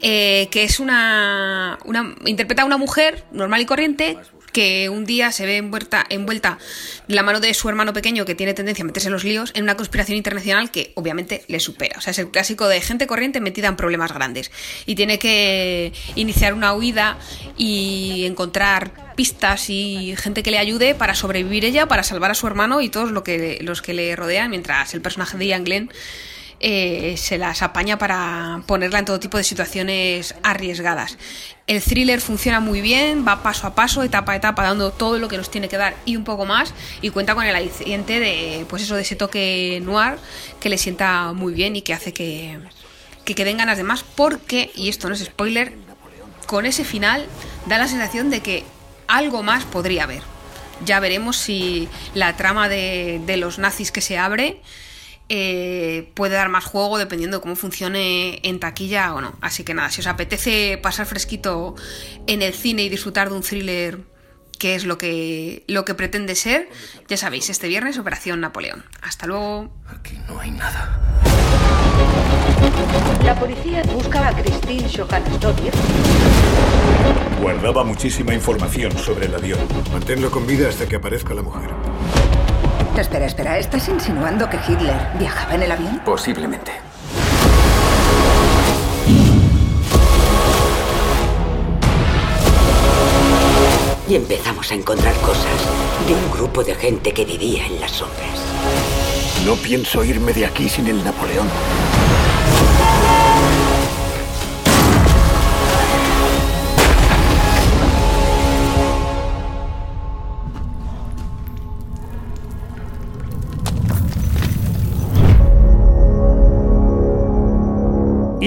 eh, 0.00 0.48
que 0.50 0.64
es 0.64 0.80
una, 0.80 1.78
una. 1.84 2.14
interpreta 2.24 2.62
a 2.62 2.64
una 2.64 2.78
mujer 2.78 3.24
normal 3.32 3.60
y 3.60 3.66
corriente 3.66 4.16
que 4.50 4.88
un 4.88 5.04
día 5.04 5.30
se 5.30 5.44
ve 5.46 5.58
envuelta, 5.58 6.04
envuelta 6.08 6.58
de 7.06 7.14
la 7.14 7.22
mano 7.22 7.38
de 7.38 7.52
su 7.54 7.68
hermano 7.68 7.92
pequeño 7.92 8.24
que 8.24 8.34
tiene 8.34 8.54
tendencia 8.54 8.82
a 8.82 8.86
meterse 8.86 9.08
en 9.08 9.12
los 9.12 9.22
líos 9.22 9.52
en 9.54 9.64
una 9.64 9.76
conspiración 9.76 10.16
internacional 10.16 10.70
que 10.70 10.92
obviamente 10.96 11.44
le 11.48 11.60
supera. 11.60 11.98
O 11.98 12.00
sea, 12.00 12.12
es 12.12 12.18
el 12.18 12.30
clásico 12.30 12.66
de 12.66 12.80
gente 12.80 13.06
corriente 13.06 13.40
metida 13.40 13.68
en 13.68 13.76
problemas 13.76 14.12
grandes. 14.12 14.50
Y 14.86 14.94
tiene 14.94 15.18
que 15.18 15.92
iniciar 16.16 16.54
una 16.54 16.72
huida 16.74 17.18
y 17.56 18.24
encontrar 18.24 19.09
pistas 19.20 19.68
y 19.68 20.14
gente 20.16 20.42
que 20.42 20.50
le 20.50 20.56
ayude 20.56 20.94
para 20.94 21.14
sobrevivir 21.14 21.66
ella, 21.66 21.84
para 21.84 22.02
salvar 22.02 22.30
a 22.30 22.34
su 22.34 22.46
hermano 22.46 22.80
y 22.80 22.88
todos 22.88 23.10
lo 23.10 23.22
que, 23.22 23.58
los 23.60 23.82
que 23.82 23.92
le 23.92 24.16
rodean, 24.16 24.48
mientras 24.48 24.94
el 24.94 25.02
personaje 25.02 25.36
de 25.36 25.46
Ian 25.46 25.62
Glenn 25.62 25.92
eh, 26.58 27.16
se 27.18 27.36
las 27.36 27.60
apaña 27.60 27.98
para 27.98 28.62
ponerla 28.64 28.98
en 28.98 29.04
todo 29.04 29.20
tipo 29.20 29.36
de 29.36 29.44
situaciones 29.44 30.34
arriesgadas. 30.42 31.18
El 31.66 31.82
thriller 31.82 32.22
funciona 32.22 32.60
muy 32.60 32.80
bien, 32.80 33.26
va 33.28 33.42
paso 33.42 33.66
a 33.66 33.74
paso, 33.74 34.02
etapa 34.02 34.32
a 34.32 34.36
etapa, 34.36 34.62
dando 34.62 34.90
todo 34.90 35.18
lo 35.18 35.28
que 35.28 35.36
nos 35.36 35.50
tiene 35.50 35.68
que 35.68 35.76
dar 35.76 35.94
y 36.06 36.16
un 36.16 36.24
poco 36.24 36.46
más, 36.46 36.72
y 37.02 37.10
cuenta 37.10 37.34
con 37.34 37.44
el 37.44 37.54
aliciente 37.54 38.20
de, 38.20 38.64
pues 38.70 38.84
eso, 38.84 38.94
de 38.96 39.02
ese 39.02 39.16
toque 39.16 39.82
noir 39.84 40.16
que 40.60 40.70
le 40.70 40.78
sienta 40.78 41.34
muy 41.34 41.52
bien 41.52 41.76
y 41.76 41.82
que 41.82 41.92
hace 41.92 42.14
que, 42.14 42.58
que 43.26 43.34
queden 43.34 43.58
ganas 43.58 43.76
de 43.76 43.84
más, 43.84 44.02
porque, 44.02 44.70
y 44.74 44.88
esto 44.88 45.08
no 45.08 45.14
es 45.14 45.22
spoiler, 45.22 45.74
con 46.46 46.64
ese 46.64 46.84
final 46.84 47.26
da 47.66 47.76
la 47.76 47.86
sensación 47.86 48.30
de 48.30 48.40
que 48.40 48.64
algo 49.10 49.42
más 49.42 49.64
podría 49.64 50.04
haber. 50.04 50.22
Ya 50.84 51.00
veremos 51.00 51.36
si 51.36 51.88
la 52.14 52.36
trama 52.36 52.68
de, 52.68 53.20
de 53.26 53.36
los 53.36 53.58
nazis 53.58 53.92
que 53.92 54.00
se 54.00 54.16
abre 54.16 54.62
eh, 55.32 56.10
puede 56.14 56.34
dar 56.34 56.48
más 56.48 56.64
juego 56.64 56.98
dependiendo 56.98 57.36
de 57.36 57.40
cómo 57.40 57.54
funcione 57.54 58.40
en 58.42 58.58
taquilla 58.58 59.14
o 59.14 59.20
no. 59.20 59.36
Así 59.40 59.62
que 59.62 59.74
nada, 59.74 59.88
si 59.88 60.00
os 60.00 60.08
apetece 60.08 60.76
pasar 60.82 61.06
fresquito 61.06 61.76
en 62.26 62.42
el 62.42 62.52
cine 62.52 62.82
y 62.82 62.88
disfrutar 62.88 63.28
de 63.28 63.36
un 63.36 63.42
thriller 63.42 63.98
que 64.58 64.74
es 64.74 64.84
lo 64.84 64.98
que, 64.98 65.62
lo 65.68 65.84
que 65.84 65.94
pretende 65.94 66.34
ser, 66.34 66.68
ya 67.08 67.16
sabéis, 67.16 67.48
este 67.48 67.68
viernes 67.68 67.96
Operación 67.96 68.40
Napoleón. 68.40 68.84
Hasta 69.02 69.26
luego. 69.26 69.70
Aquí 69.86 70.18
no 70.26 70.40
hay 70.40 70.50
nada. 70.50 71.00
La 73.24 73.38
policía 73.38 73.82
busca 73.84 74.28
a 74.28 74.36
Christine 74.36 74.90
Johannesdottir. 74.94 75.72
Guardaba 77.40 77.84
muchísima 77.84 78.34
información 78.34 78.92
sobre 78.98 79.26
el 79.26 79.34
avión. 79.34 79.60
Manténlo 79.92 80.30
con 80.30 80.46
vida 80.46 80.68
hasta 80.68 80.86
que 80.86 80.96
aparezca 80.96 81.34
la 81.34 81.42
mujer. 81.42 81.70
Espera, 82.98 83.26
espera, 83.26 83.58
¿estás 83.58 83.88
insinuando 83.88 84.48
que 84.50 84.58
Hitler 84.68 84.96
viajaba 85.18 85.54
en 85.54 85.62
el 85.62 85.72
avión? 85.72 86.00
Posiblemente. 86.04 86.72
Y 94.08 94.16
empezamos 94.16 94.70
a 94.72 94.74
encontrar 94.74 95.14
cosas 95.20 95.44
de 96.06 96.14
un 96.14 96.30
grupo 96.32 96.64
de 96.64 96.74
gente 96.74 97.12
que 97.12 97.24
vivía 97.24 97.64
en 97.64 97.80
las 97.80 97.92
sombras. 97.92 98.40
No 99.46 99.54
pienso 99.54 100.04
irme 100.04 100.32
de 100.32 100.46
aquí 100.46 100.68
sin 100.68 100.88
el 100.88 101.02
Napoleón. 101.04 101.46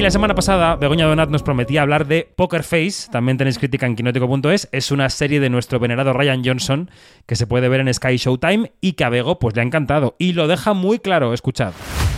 La 0.04 0.12
semana 0.12 0.36
pasada, 0.36 0.76
Begoña 0.76 1.06
Donat 1.06 1.30
nos 1.30 1.44
prometía 1.44 1.82
hablar 1.82 2.06
de 2.06 2.30
Poker 2.36 2.64
Face, 2.64 3.10
también 3.10 3.38
tenéis 3.38 3.58
crítica 3.58 3.86
en 3.86 3.96
quinótico.es, 3.96 4.68
es 4.74 4.92
una 4.92 5.10
serie 5.10 5.40
de 5.40 5.50
nuestro 5.50 5.80
venerado 5.80 6.12
Ryan 6.12 6.44
Johnson 6.44 6.92
que 7.26 7.38
se 7.38 7.48
puede 7.48 7.70
ver 7.70 7.80
en 7.80 7.94
Sky 7.94 8.18
Showtime 8.18 8.74
y 8.82 8.94
que 8.94 9.06
a 9.06 9.10
Bego 9.10 9.40
pues 9.40 9.56
le 9.56 9.62
ha 9.62 9.64
encantado 9.64 10.18
y 10.20 10.34
lo 10.34 10.50
deja 10.50 10.74
muy 10.74 11.00
claro, 11.00 11.34
escuchad. 11.34 11.72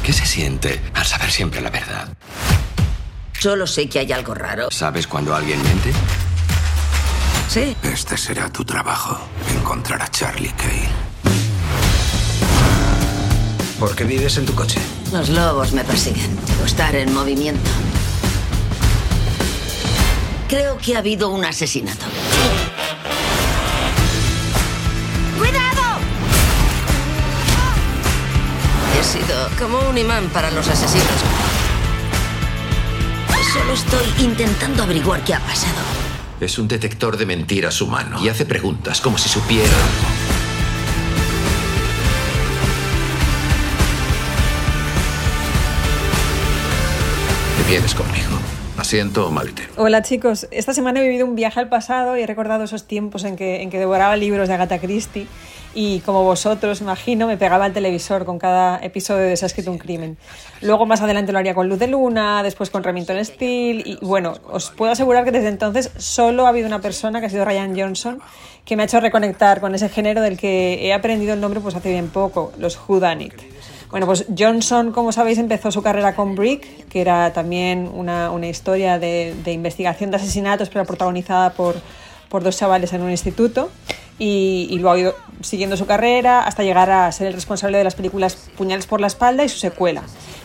¿Qué 0.03 0.13
se 0.13 0.25
siente 0.25 0.81
al 0.95 1.05
saber 1.05 1.29
siempre 1.29 1.61
la 1.61 1.69
verdad? 1.69 2.07
Solo 3.33 3.67
sé 3.67 3.87
que 3.87 3.99
hay 3.99 4.11
algo 4.11 4.33
raro. 4.33 4.71
¿Sabes 4.71 5.05
cuando 5.05 5.35
alguien 5.35 5.61
miente? 5.61 5.91
Sí. 7.49 7.75
Este 7.83 8.17
será 8.17 8.51
tu 8.51 8.65
trabajo, 8.65 9.19
encontrar 9.55 10.01
a 10.01 10.07
Charlie 10.07 10.53
Cale. 10.57 10.89
¿Por 13.79 13.95
qué 13.95 14.05
vives 14.05 14.39
en 14.39 14.47
tu 14.47 14.55
coche? 14.55 14.79
Los 15.15 15.29
lobos 15.29 15.71
me 15.71 15.81
persiguen. 15.85 16.29
Debo 16.45 16.65
estar 16.65 16.93
en 16.93 17.13
movimiento. 17.13 17.69
Creo 20.49 20.77
que 20.77 20.93
ha 20.93 20.99
habido 20.99 21.29
un 21.29 21.45
asesinato. 21.45 22.05
¡Cuidado! 25.37 25.99
He 28.99 29.03
sido 29.05 29.49
como 29.57 29.89
un 29.89 29.97
imán 29.97 30.27
para 30.33 30.51
los 30.51 30.67
asesinos. 30.67 31.07
Solo 33.53 33.71
estoy 33.71 34.25
intentando 34.25 34.83
averiguar 34.83 35.23
qué 35.23 35.33
ha 35.33 35.39
pasado. 35.39 35.79
Es 36.41 36.59
un 36.59 36.67
detector 36.67 37.15
de 37.15 37.25
mentiras 37.25 37.79
humano 37.79 38.21
y 38.21 38.27
hace 38.27 38.45
preguntas 38.45 38.99
como 38.99 39.17
si 39.17 39.29
supiera. 39.29 39.77
Vienes 47.67 47.95
conmigo. 47.95 48.37
Asiento 48.77 49.27
o 49.27 49.31
maletero. 49.31 49.69
Hola 49.77 50.01
chicos, 50.01 50.47
esta 50.51 50.73
semana 50.73 50.99
he 50.99 51.03
vivido 51.03 51.25
un 51.25 51.35
viaje 51.35 51.59
al 51.59 51.69
pasado 51.69 52.17
y 52.17 52.21
he 52.21 52.27
recordado 52.27 52.65
esos 52.65 52.85
tiempos 52.85 53.23
en 53.23 53.37
que, 53.37 53.61
en 53.61 53.69
que 53.69 53.79
devoraba 53.79 54.15
libros 54.17 54.47
de 54.47 54.53
Agatha 54.53 54.79
Christie 54.79 55.27
y 55.73 56.01
como 56.01 56.23
vosotros, 56.23 56.81
imagino, 56.81 57.25
me 57.25 57.37
pegaba 57.37 57.65
al 57.65 57.73
televisor 57.73 58.25
con 58.25 58.37
cada 58.37 58.77
episodio 58.83 59.23
de 59.23 59.35
Se 59.35 59.45
ha 59.45 59.47
escrito 59.47 59.71
un 59.71 59.77
crimen. 59.77 60.17
Luego 60.61 60.85
más 60.85 61.01
adelante 61.01 61.31
lo 61.31 61.39
haría 61.39 61.55
con 61.55 61.67
Luz 61.67 61.79
de 61.79 61.87
Luna, 61.87 62.43
después 62.43 62.69
con 62.69 62.83
Remington 62.83 63.23
Steele 63.23 63.81
y 63.85 63.97
bueno, 64.01 64.35
os 64.49 64.71
puedo 64.71 64.91
asegurar 64.91 65.23
que 65.23 65.31
desde 65.31 65.47
entonces 65.47 65.91
solo 65.97 66.45
ha 66.45 66.49
habido 66.49 66.67
una 66.67 66.81
persona 66.81 67.19
que 67.19 67.27
ha 67.27 67.29
sido 67.29 67.45
Ryan 67.45 67.77
Johnson 67.77 68.21
que 68.65 68.75
me 68.75 68.83
ha 68.83 68.85
hecho 68.85 68.99
reconectar 68.99 69.61
con 69.61 69.73
ese 69.73 69.89
género 69.89 70.21
del 70.21 70.37
que 70.37 70.85
he 70.85 70.93
aprendido 70.93 71.33
el 71.33 71.41
nombre 71.41 71.61
pues 71.61 71.75
hace 71.75 71.91
bien 71.91 72.09
poco, 72.09 72.51
los 72.57 72.77
Whodunit. 72.87 73.54
Bueno, 73.91 74.07
pues 74.07 74.25
Johnson, 74.37 74.91
como 74.91 75.11
sabéis, 75.11 75.37
empezó 75.37 75.71
su 75.71 75.81
carrera 75.81 76.15
con 76.15 76.35
Brick, 76.35 76.87
que 76.87 77.01
era 77.01 77.31
también 77.33 77.89
una, 77.93 78.31
una 78.31 78.47
historia 78.47 78.99
de, 78.99 79.35
de, 79.43 79.53
investigación 79.53 80.11
de 80.11 80.17
asesinatos, 80.17 80.69
pero 80.69 80.85
protagonizada 80.85 81.53
por, 81.53 81.75
por 82.29 82.43
dos 82.43 82.57
chavales 82.57 82.91
en 82.93 83.01
un 83.01 83.11
instituto. 83.11 83.69
Y, 84.17 84.67
y, 84.71 84.79
luego 84.79 84.91
ha 84.91 84.99
ido 84.99 85.15
siguiendo 85.41 85.75
su 85.75 85.85
carrera 85.85 86.43
hasta 86.45 86.63
llegar 86.63 86.89
a 86.89 87.11
ser 87.11 87.27
el 87.27 87.33
responsable 87.33 87.77
de 87.77 87.83
las 87.83 87.95
películas 87.95 88.37
Puñales 88.57 88.87
por 88.87 89.01
la 89.01 89.07
espalda 89.07 89.43
y 89.43 89.49
su 89.49 89.57
secuela. 89.57 90.03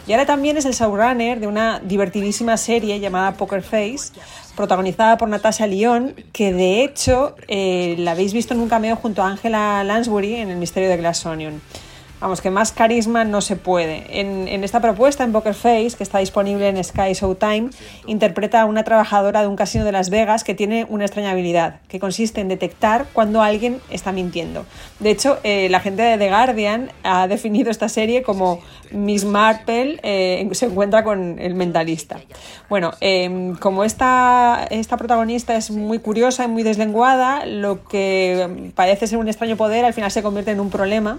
Y 0.09 0.13
ahora 0.13 0.27
también 0.27 0.57
es 0.57 0.65
el 0.65 0.73
showrunner 0.73 1.39
de 1.39 1.47
una 1.47 1.79
divertidísima 1.79 2.57
serie 2.57 2.99
llamada 2.99 3.35
Poker 3.35 3.63
Face, 3.63 4.13
protagonizada 4.57 5.17
por 5.19 5.29
Natasha 5.29 5.69
Lyon, 5.69 6.15
que 6.33 6.53
de 6.53 6.83
hecho 6.83 7.37
eh, 7.47 7.95
la 7.99 8.11
habéis 8.11 8.33
visto 8.33 8.55
en 8.55 8.61
un 8.61 8.69
cameo 8.69 8.97
junto 8.97 9.23
a 9.23 9.29
Angela 9.29 9.85
Lansbury 9.85 10.35
en 10.35 10.51
El 10.51 10.57
misterio 10.57 10.89
de 10.89 10.97
Glass 10.97 11.25
Onion. 11.25 11.61
Vamos, 12.21 12.43
que 12.43 12.51
más 12.51 12.73
carisma 12.73 13.25
no 13.25 13.41
se 13.41 13.57
puede. 13.57 14.21
En, 14.21 14.63
esta 14.63 14.81
propuesta, 14.81 15.25
en 15.25 15.33
Poker 15.33 15.55
Face, 15.55 15.93
que 15.97 16.03
está 16.03 16.19
disponible 16.19 16.69
en 16.69 16.83
Sky 16.85 17.15
Showtime, 17.15 17.71
interpreta 18.07 18.61
a 18.61 18.65
una 18.67 18.85
trabajadora 18.85 19.41
de 19.41 19.49
un 19.49 19.57
casino 19.57 19.87
de 19.87 19.93
Las 19.93 20.11
Vegas 20.11 20.45
que 20.45 20.55
tiene 20.55 20.85
una 20.91 21.07
extraña 21.07 21.31
habilidad, 21.31 21.81
que 21.89 21.99
consiste 21.99 22.43
en 22.43 22.49
detectar 22.49 23.07
cuando 23.15 23.41
alguien 23.41 23.81
está 23.89 24.13
mintiendo. 24.13 24.67
De 24.99 25.11
hecho, 25.11 25.39
eh, 25.45 25.69
la 25.71 25.81
gente 25.81 26.03
de 26.03 26.19
The 26.19 26.29
Guardian 26.29 26.93
ha 27.05 27.27
definido 27.27 27.71
esta 27.71 27.89
serie 27.89 28.23
como 28.23 28.61
Miss 28.91 29.25
Marple 29.25 29.99
eh, 30.03 30.47
se 30.53 30.67
encuentra 30.67 31.03
con 31.05 31.39
el 31.39 31.55
mentalista. 31.55 32.21
Bueno, 32.69 32.93
eh, 33.01 33.55
como 33.61 33.83
esta, 33.83 34.67
esta 34.71 34.99
protagonista 34.99 35.57
es 35.57 35.71
muy 35.71 35.99
curiosa 36.01 36.45
y 36.45 36.49
muy 36.49 36.65
deslenguada, 36.65 37.47
lo 37.47 37.83
que 37.85 38.73
parece 38.75 39.07
ser 39.07 39.19
un 39.19 39.29
extraño 39.29 39.57
poder 39.57 39.87
al 39.87 39.95
final 39.95 40.11
se 40.11 40.23
convierte 40.23 40.51
en 40.51 40.61
un 40.61 40.69
problema 40.69 41.19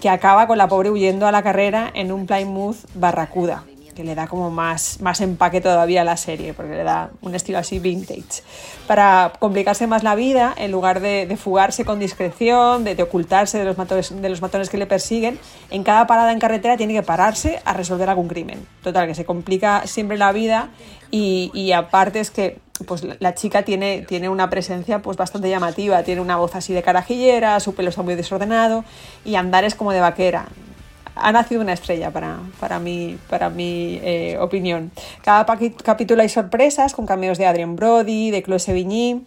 que 0.00 0.08
acaba 0.08 0.46
con 0.46 0.58
la 0.58 0.68
pobre 0.68 0.90
huyendo 0.90 1.26
a 1.26 1.32
la 1.32 1.42
carrera 1.42 1.90
en 1.94 2.10
un 2.10 2.26
Plymouth 2.26 2.78
Barracuda, 2.94 3.64
que 3.94 4.04
le 4.04 4.14
da 4.14 4.26
como 4.26 4.50
más, 4.50 5.00
más 5.00 5.20
empaque 5.20 5.60
todavía 5.60 6.02
a 6.02 6.04
la 6.04 6.16
serie, 6.16 6.54
porque 6.54 6.72
le 6.72 6.84
da 6.84 7.10
un 7.22 7.34
estilo 7.34 7.58
así 7.58 7.78
vintage. 7.78 8.42
Para 8.86 9.32
complicarse 9.38 9.86
más 9.86 10.02
la 10.02 10.14
vida, 10.14 10.54
en 10.56 10.70
lugar 10.70 11.00
de, 11.00 11.36
fugarse 11.36 11.84
con 11.84 11.98
discreción, 11.98 12.84
de, 12.84 12.94
de 12.94 13.02
ocultarse 13.02 13.58
de 13.58 13.64
los, 13.64 13.78
matones, 13.78 14.20
de 14.20 14.28
los 14.28 14.42
matones 14.42 14.68
que 14.68 14.78
le 14.78 14.86
persiguen, 14.86 15.38
en 15.70 15.84
cada 15.84 16.06
parada 16.06 16.32
en 16.32 16.38
carretera 16.38 16.76
tiene 16.76 16.94
que 16.94 17.02
pararse 17.02 17.60
a 17.64 17.72
resolver 17.72 18.08
algún 18.08 18.28
crimen. 18.28 18.66
Total, 18.82 19.06
que 19.06 19.14
se 19.14 19.24
complica 19.24 19.86
siempre 19.86 20.16
la 20.18 20.32
vida 20.32 20.70
y, 21.10 21.50
y 21.54 21.72
aparte 21.72 22.20
es 22.20 22.30
que 22.30 22.58
pues 22.86 23.04
la 23.18 23.34
chica 23.34 23.62
tiene, 23.62 24.04
tiene 24.08 24.28
una 24.28 24.50
presencia 24.50 25.02
pues 25.02 25.16
bastante 25.16 25.48
llamativa, 25.48 26.02
tiene 26.02 26.20
una 26.20 26.36
voz 26.36 26.54
así 26.54 26.72
de 26.72 26.82
carajillera, 26.82 27.60
su 27.60 27.74
pelo 27.74 27.90
está 27.90 28.02
muy 28.02 28.14
desordenado 28.14 28.84
y 29.24 29.34
andar 29.34 29.64
es 29.64 29.74
como 29.74 29.92
de 29.92 30.00
vaquera. 30.00 30.46
Ha 31.14 31.32
nacido 31.32 31.60
una 31.60 31.72
estrella 31.72 32.10
para, 32.10 32.38
para 32.58 32.78
mi, 32.78 33.18
para 33.28 33.50
mi 33.50 34.00
eh, 34.02 34.38
opinión. 34.40 34.90
Cada 35.22 35.46
capítulo 35.82 36.22
hay 36.22 36.28
sorpresas 36.28 36.94
con 36.94 37.06
cameos 37.06 37.38
de 37.38 37.46
Adrien 37.46 37.76
Brody, 37.76 38.30
de 38.30 38.42
Chloe 38.42 38.58
Sevigny, 38.58 39.24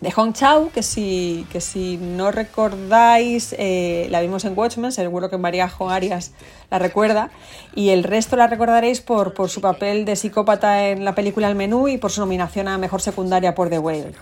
de 0.00 0.10
Hong 0.10 0.32
Chao, 0.32 0.70
que 0.72 0.82
si, 0.82 1.46
que 1.50 1.60
si 1.60 1.96
no 1.96 2.30
recordáis, 2.30 3.54
eh, 3.58 4.08
la 4.10 4.20
vimos 4.20 4.44
en 4.44 4.56
Watchmen, 4.56 4.92
seguro 4.92 5.30
que 5.30 5.38
María 5.38 5.68
Jo 5.68 5.88
Arias 5.88 6.32
la 6.70 6.78
recuerda, 6.78 7.30
y 7.74 7.90
el 7.90 8.04
resto 8.04 8.36
la 8.36 8.46
recordaréis 8.46 9.00
por, 9.00 9.32
por 9.32 9.48
su 9.48 9.60
papel 9.60 10.04
de 10.04 10.16
psicópata 10.16 10.88
en 10.88 11.04
la 11.04 11.14
película 11.14 11.48
El 11.48 11.54
Menú 11.54 11.88
y 11.88 11.96
por 11.96 12.10
su 12.10 12.20
nominación 12.20 12.68
a 12.68 12.76
Mejor 12.76 13.00
Secundaria 13.00 13.54
por 13.54 13.70
The 13.70 13.78
Whale. 13.78 14.12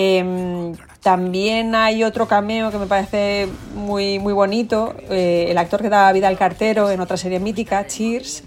Em, 0.00 0.76
también 1.02 1.74
hay 1.74 2.04
otro 2.04 2.28
cameo 2.28 2.70
que 2.70 2.78
me 2.78 2.86
parece 2.86 3.48
muy, 3.74 4.20
muy 4.20 4.32
bonito, 4.32 4.94
eh, 5.10 5.46
el 5.48 5.58
actor 5.58 5.82
que 5.82 5.88
da 5.88 6.12
vida 6.12 6.28
al 6.28 6.38
cartero 6.38 6.88
en 6.92 7.00
otra 7.00 7.16
serie 7.16 7.40
mítica, 7.40 7.84
Cheers. 7.84 8.44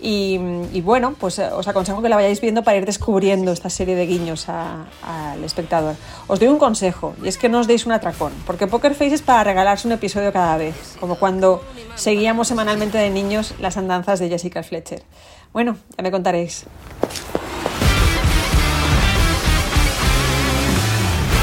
Y, 0.00 0.80
bueno, 0.80 1.14
pues 1.20 1.38
eh, 1.38 1.48
os 1.52 1.68
aconsejo 1.68 2.02
que 2.02 2.08
la 2.08 2.16
vayáis 2.16 2.40
viendo 2.40 2.64
para 2.64 2.78
ir 2.78 2.86
descubriendo 2.86 3.52
esta 3.52 3.70
serie 3.70 3.94
de 3.94 4.06
guiños 4.06 4.48
al 4.48 5.44
espectador. 5.44 5.94
Os 6.26 6.40
doy 6.40 6.48
un 6.48 6.58
consejo, 6.58 7.14
y 7.22 7.28
es 7.28 7.38
que 7.38 7.48
no 7.48 7.60
os 7.60 7.68
deis 7.68 7.86
un 7.86 7.92
atracón, 7.92 8.32
porque 8.44 8.66
Poker 8.66 8.94
Face 8.94 9.14
es 9.14 9.22
para 9.22 9.44
regalarse 9.44 9.86
un 9.86 9.92
episodio 9.92 10.32
cada 10.32 10.56
vez, 10.56 10.96
como 10.98 11.20
cuando 11.20 11.62
seguíamos 11.94 12.48
semanalmente 12.48 12.98
de 12.98 13.10
niños 13.10 13.54
las 13.60 13.76
andanzas 13.76 14.18
de 14.18 14.28
Jessica 14.28 14.64
Fletcher. 14.64 15.04
Bueno, 15.52 15.76
ya 15.96 16.02
me 16.02 16.10
contaréis. 16.10 16.66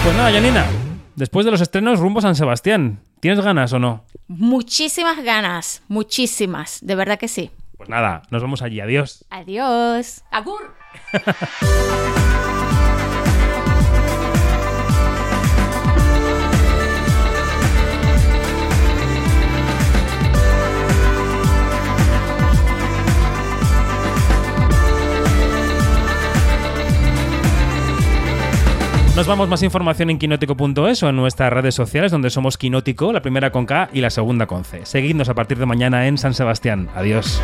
Pues 0.08 0.15
nada, 0.15 0.32
Janina, 0.32 0.65
después 1.17 1.46
de 1.46 1.52
los 1.52 1.60
estrenos, 1.60 2.00
rumbo 2.00 2.22
San 2.22 2.34
Sebastián. 2.34 3.02
¿Tienes 3.20 3.43
ganas 3.43 3.74
o 3.74 3.80
no? 3.80 4.06
Muchísimas 4.30 5.22
ganas, 5.22 5.84
muchísimas, 5.89 6.80
de 6.82 6.96
verdad 6.96 7.20
que 7.20 7.28
sí. 7.28 7.52
Pues 7.76 7.89
nada, 7.89 8.22
nos 8.32 8.41
vemos 8.41 8.62
allí. 8.62 8.80
Adiós. 8.80 9.26
Adiós. 9.30 10.24
Agur. 10.32 10.74
Nos 29.17 29.25
vamos 29.25 29.49
más 29.49 29.63
información 29.63 30.12
en 30.12 30.19
quinótico.es 30.19 31.01
o 31.01 31.10
en 31.10 31.15
nuestras 31.15 31.51
redes 31.51 31.73
sociales 31.73 32.12
donde 32.12 32.30
somos 32.30 32.56
Quinótico, 32.56 33.12
la 33.12 33.23
primera 33.23 33.51
con 33.51 33.65
K 33.65 33.89
y 33.91 34.01
la 34.01 34.12
segunda 34.12 34.45
con 34.45 34.63
C. 34.63 34.86
Seguidnos 34.86 35.27
a 35.27 35.34
partir 35.34 35.58
de 35.58 35.65
mañana 35.65 36.06
en 36.06 36.19
San 36.19 36.36
Sebastián. 36.36 36.88
Adiós. 36.93 37.41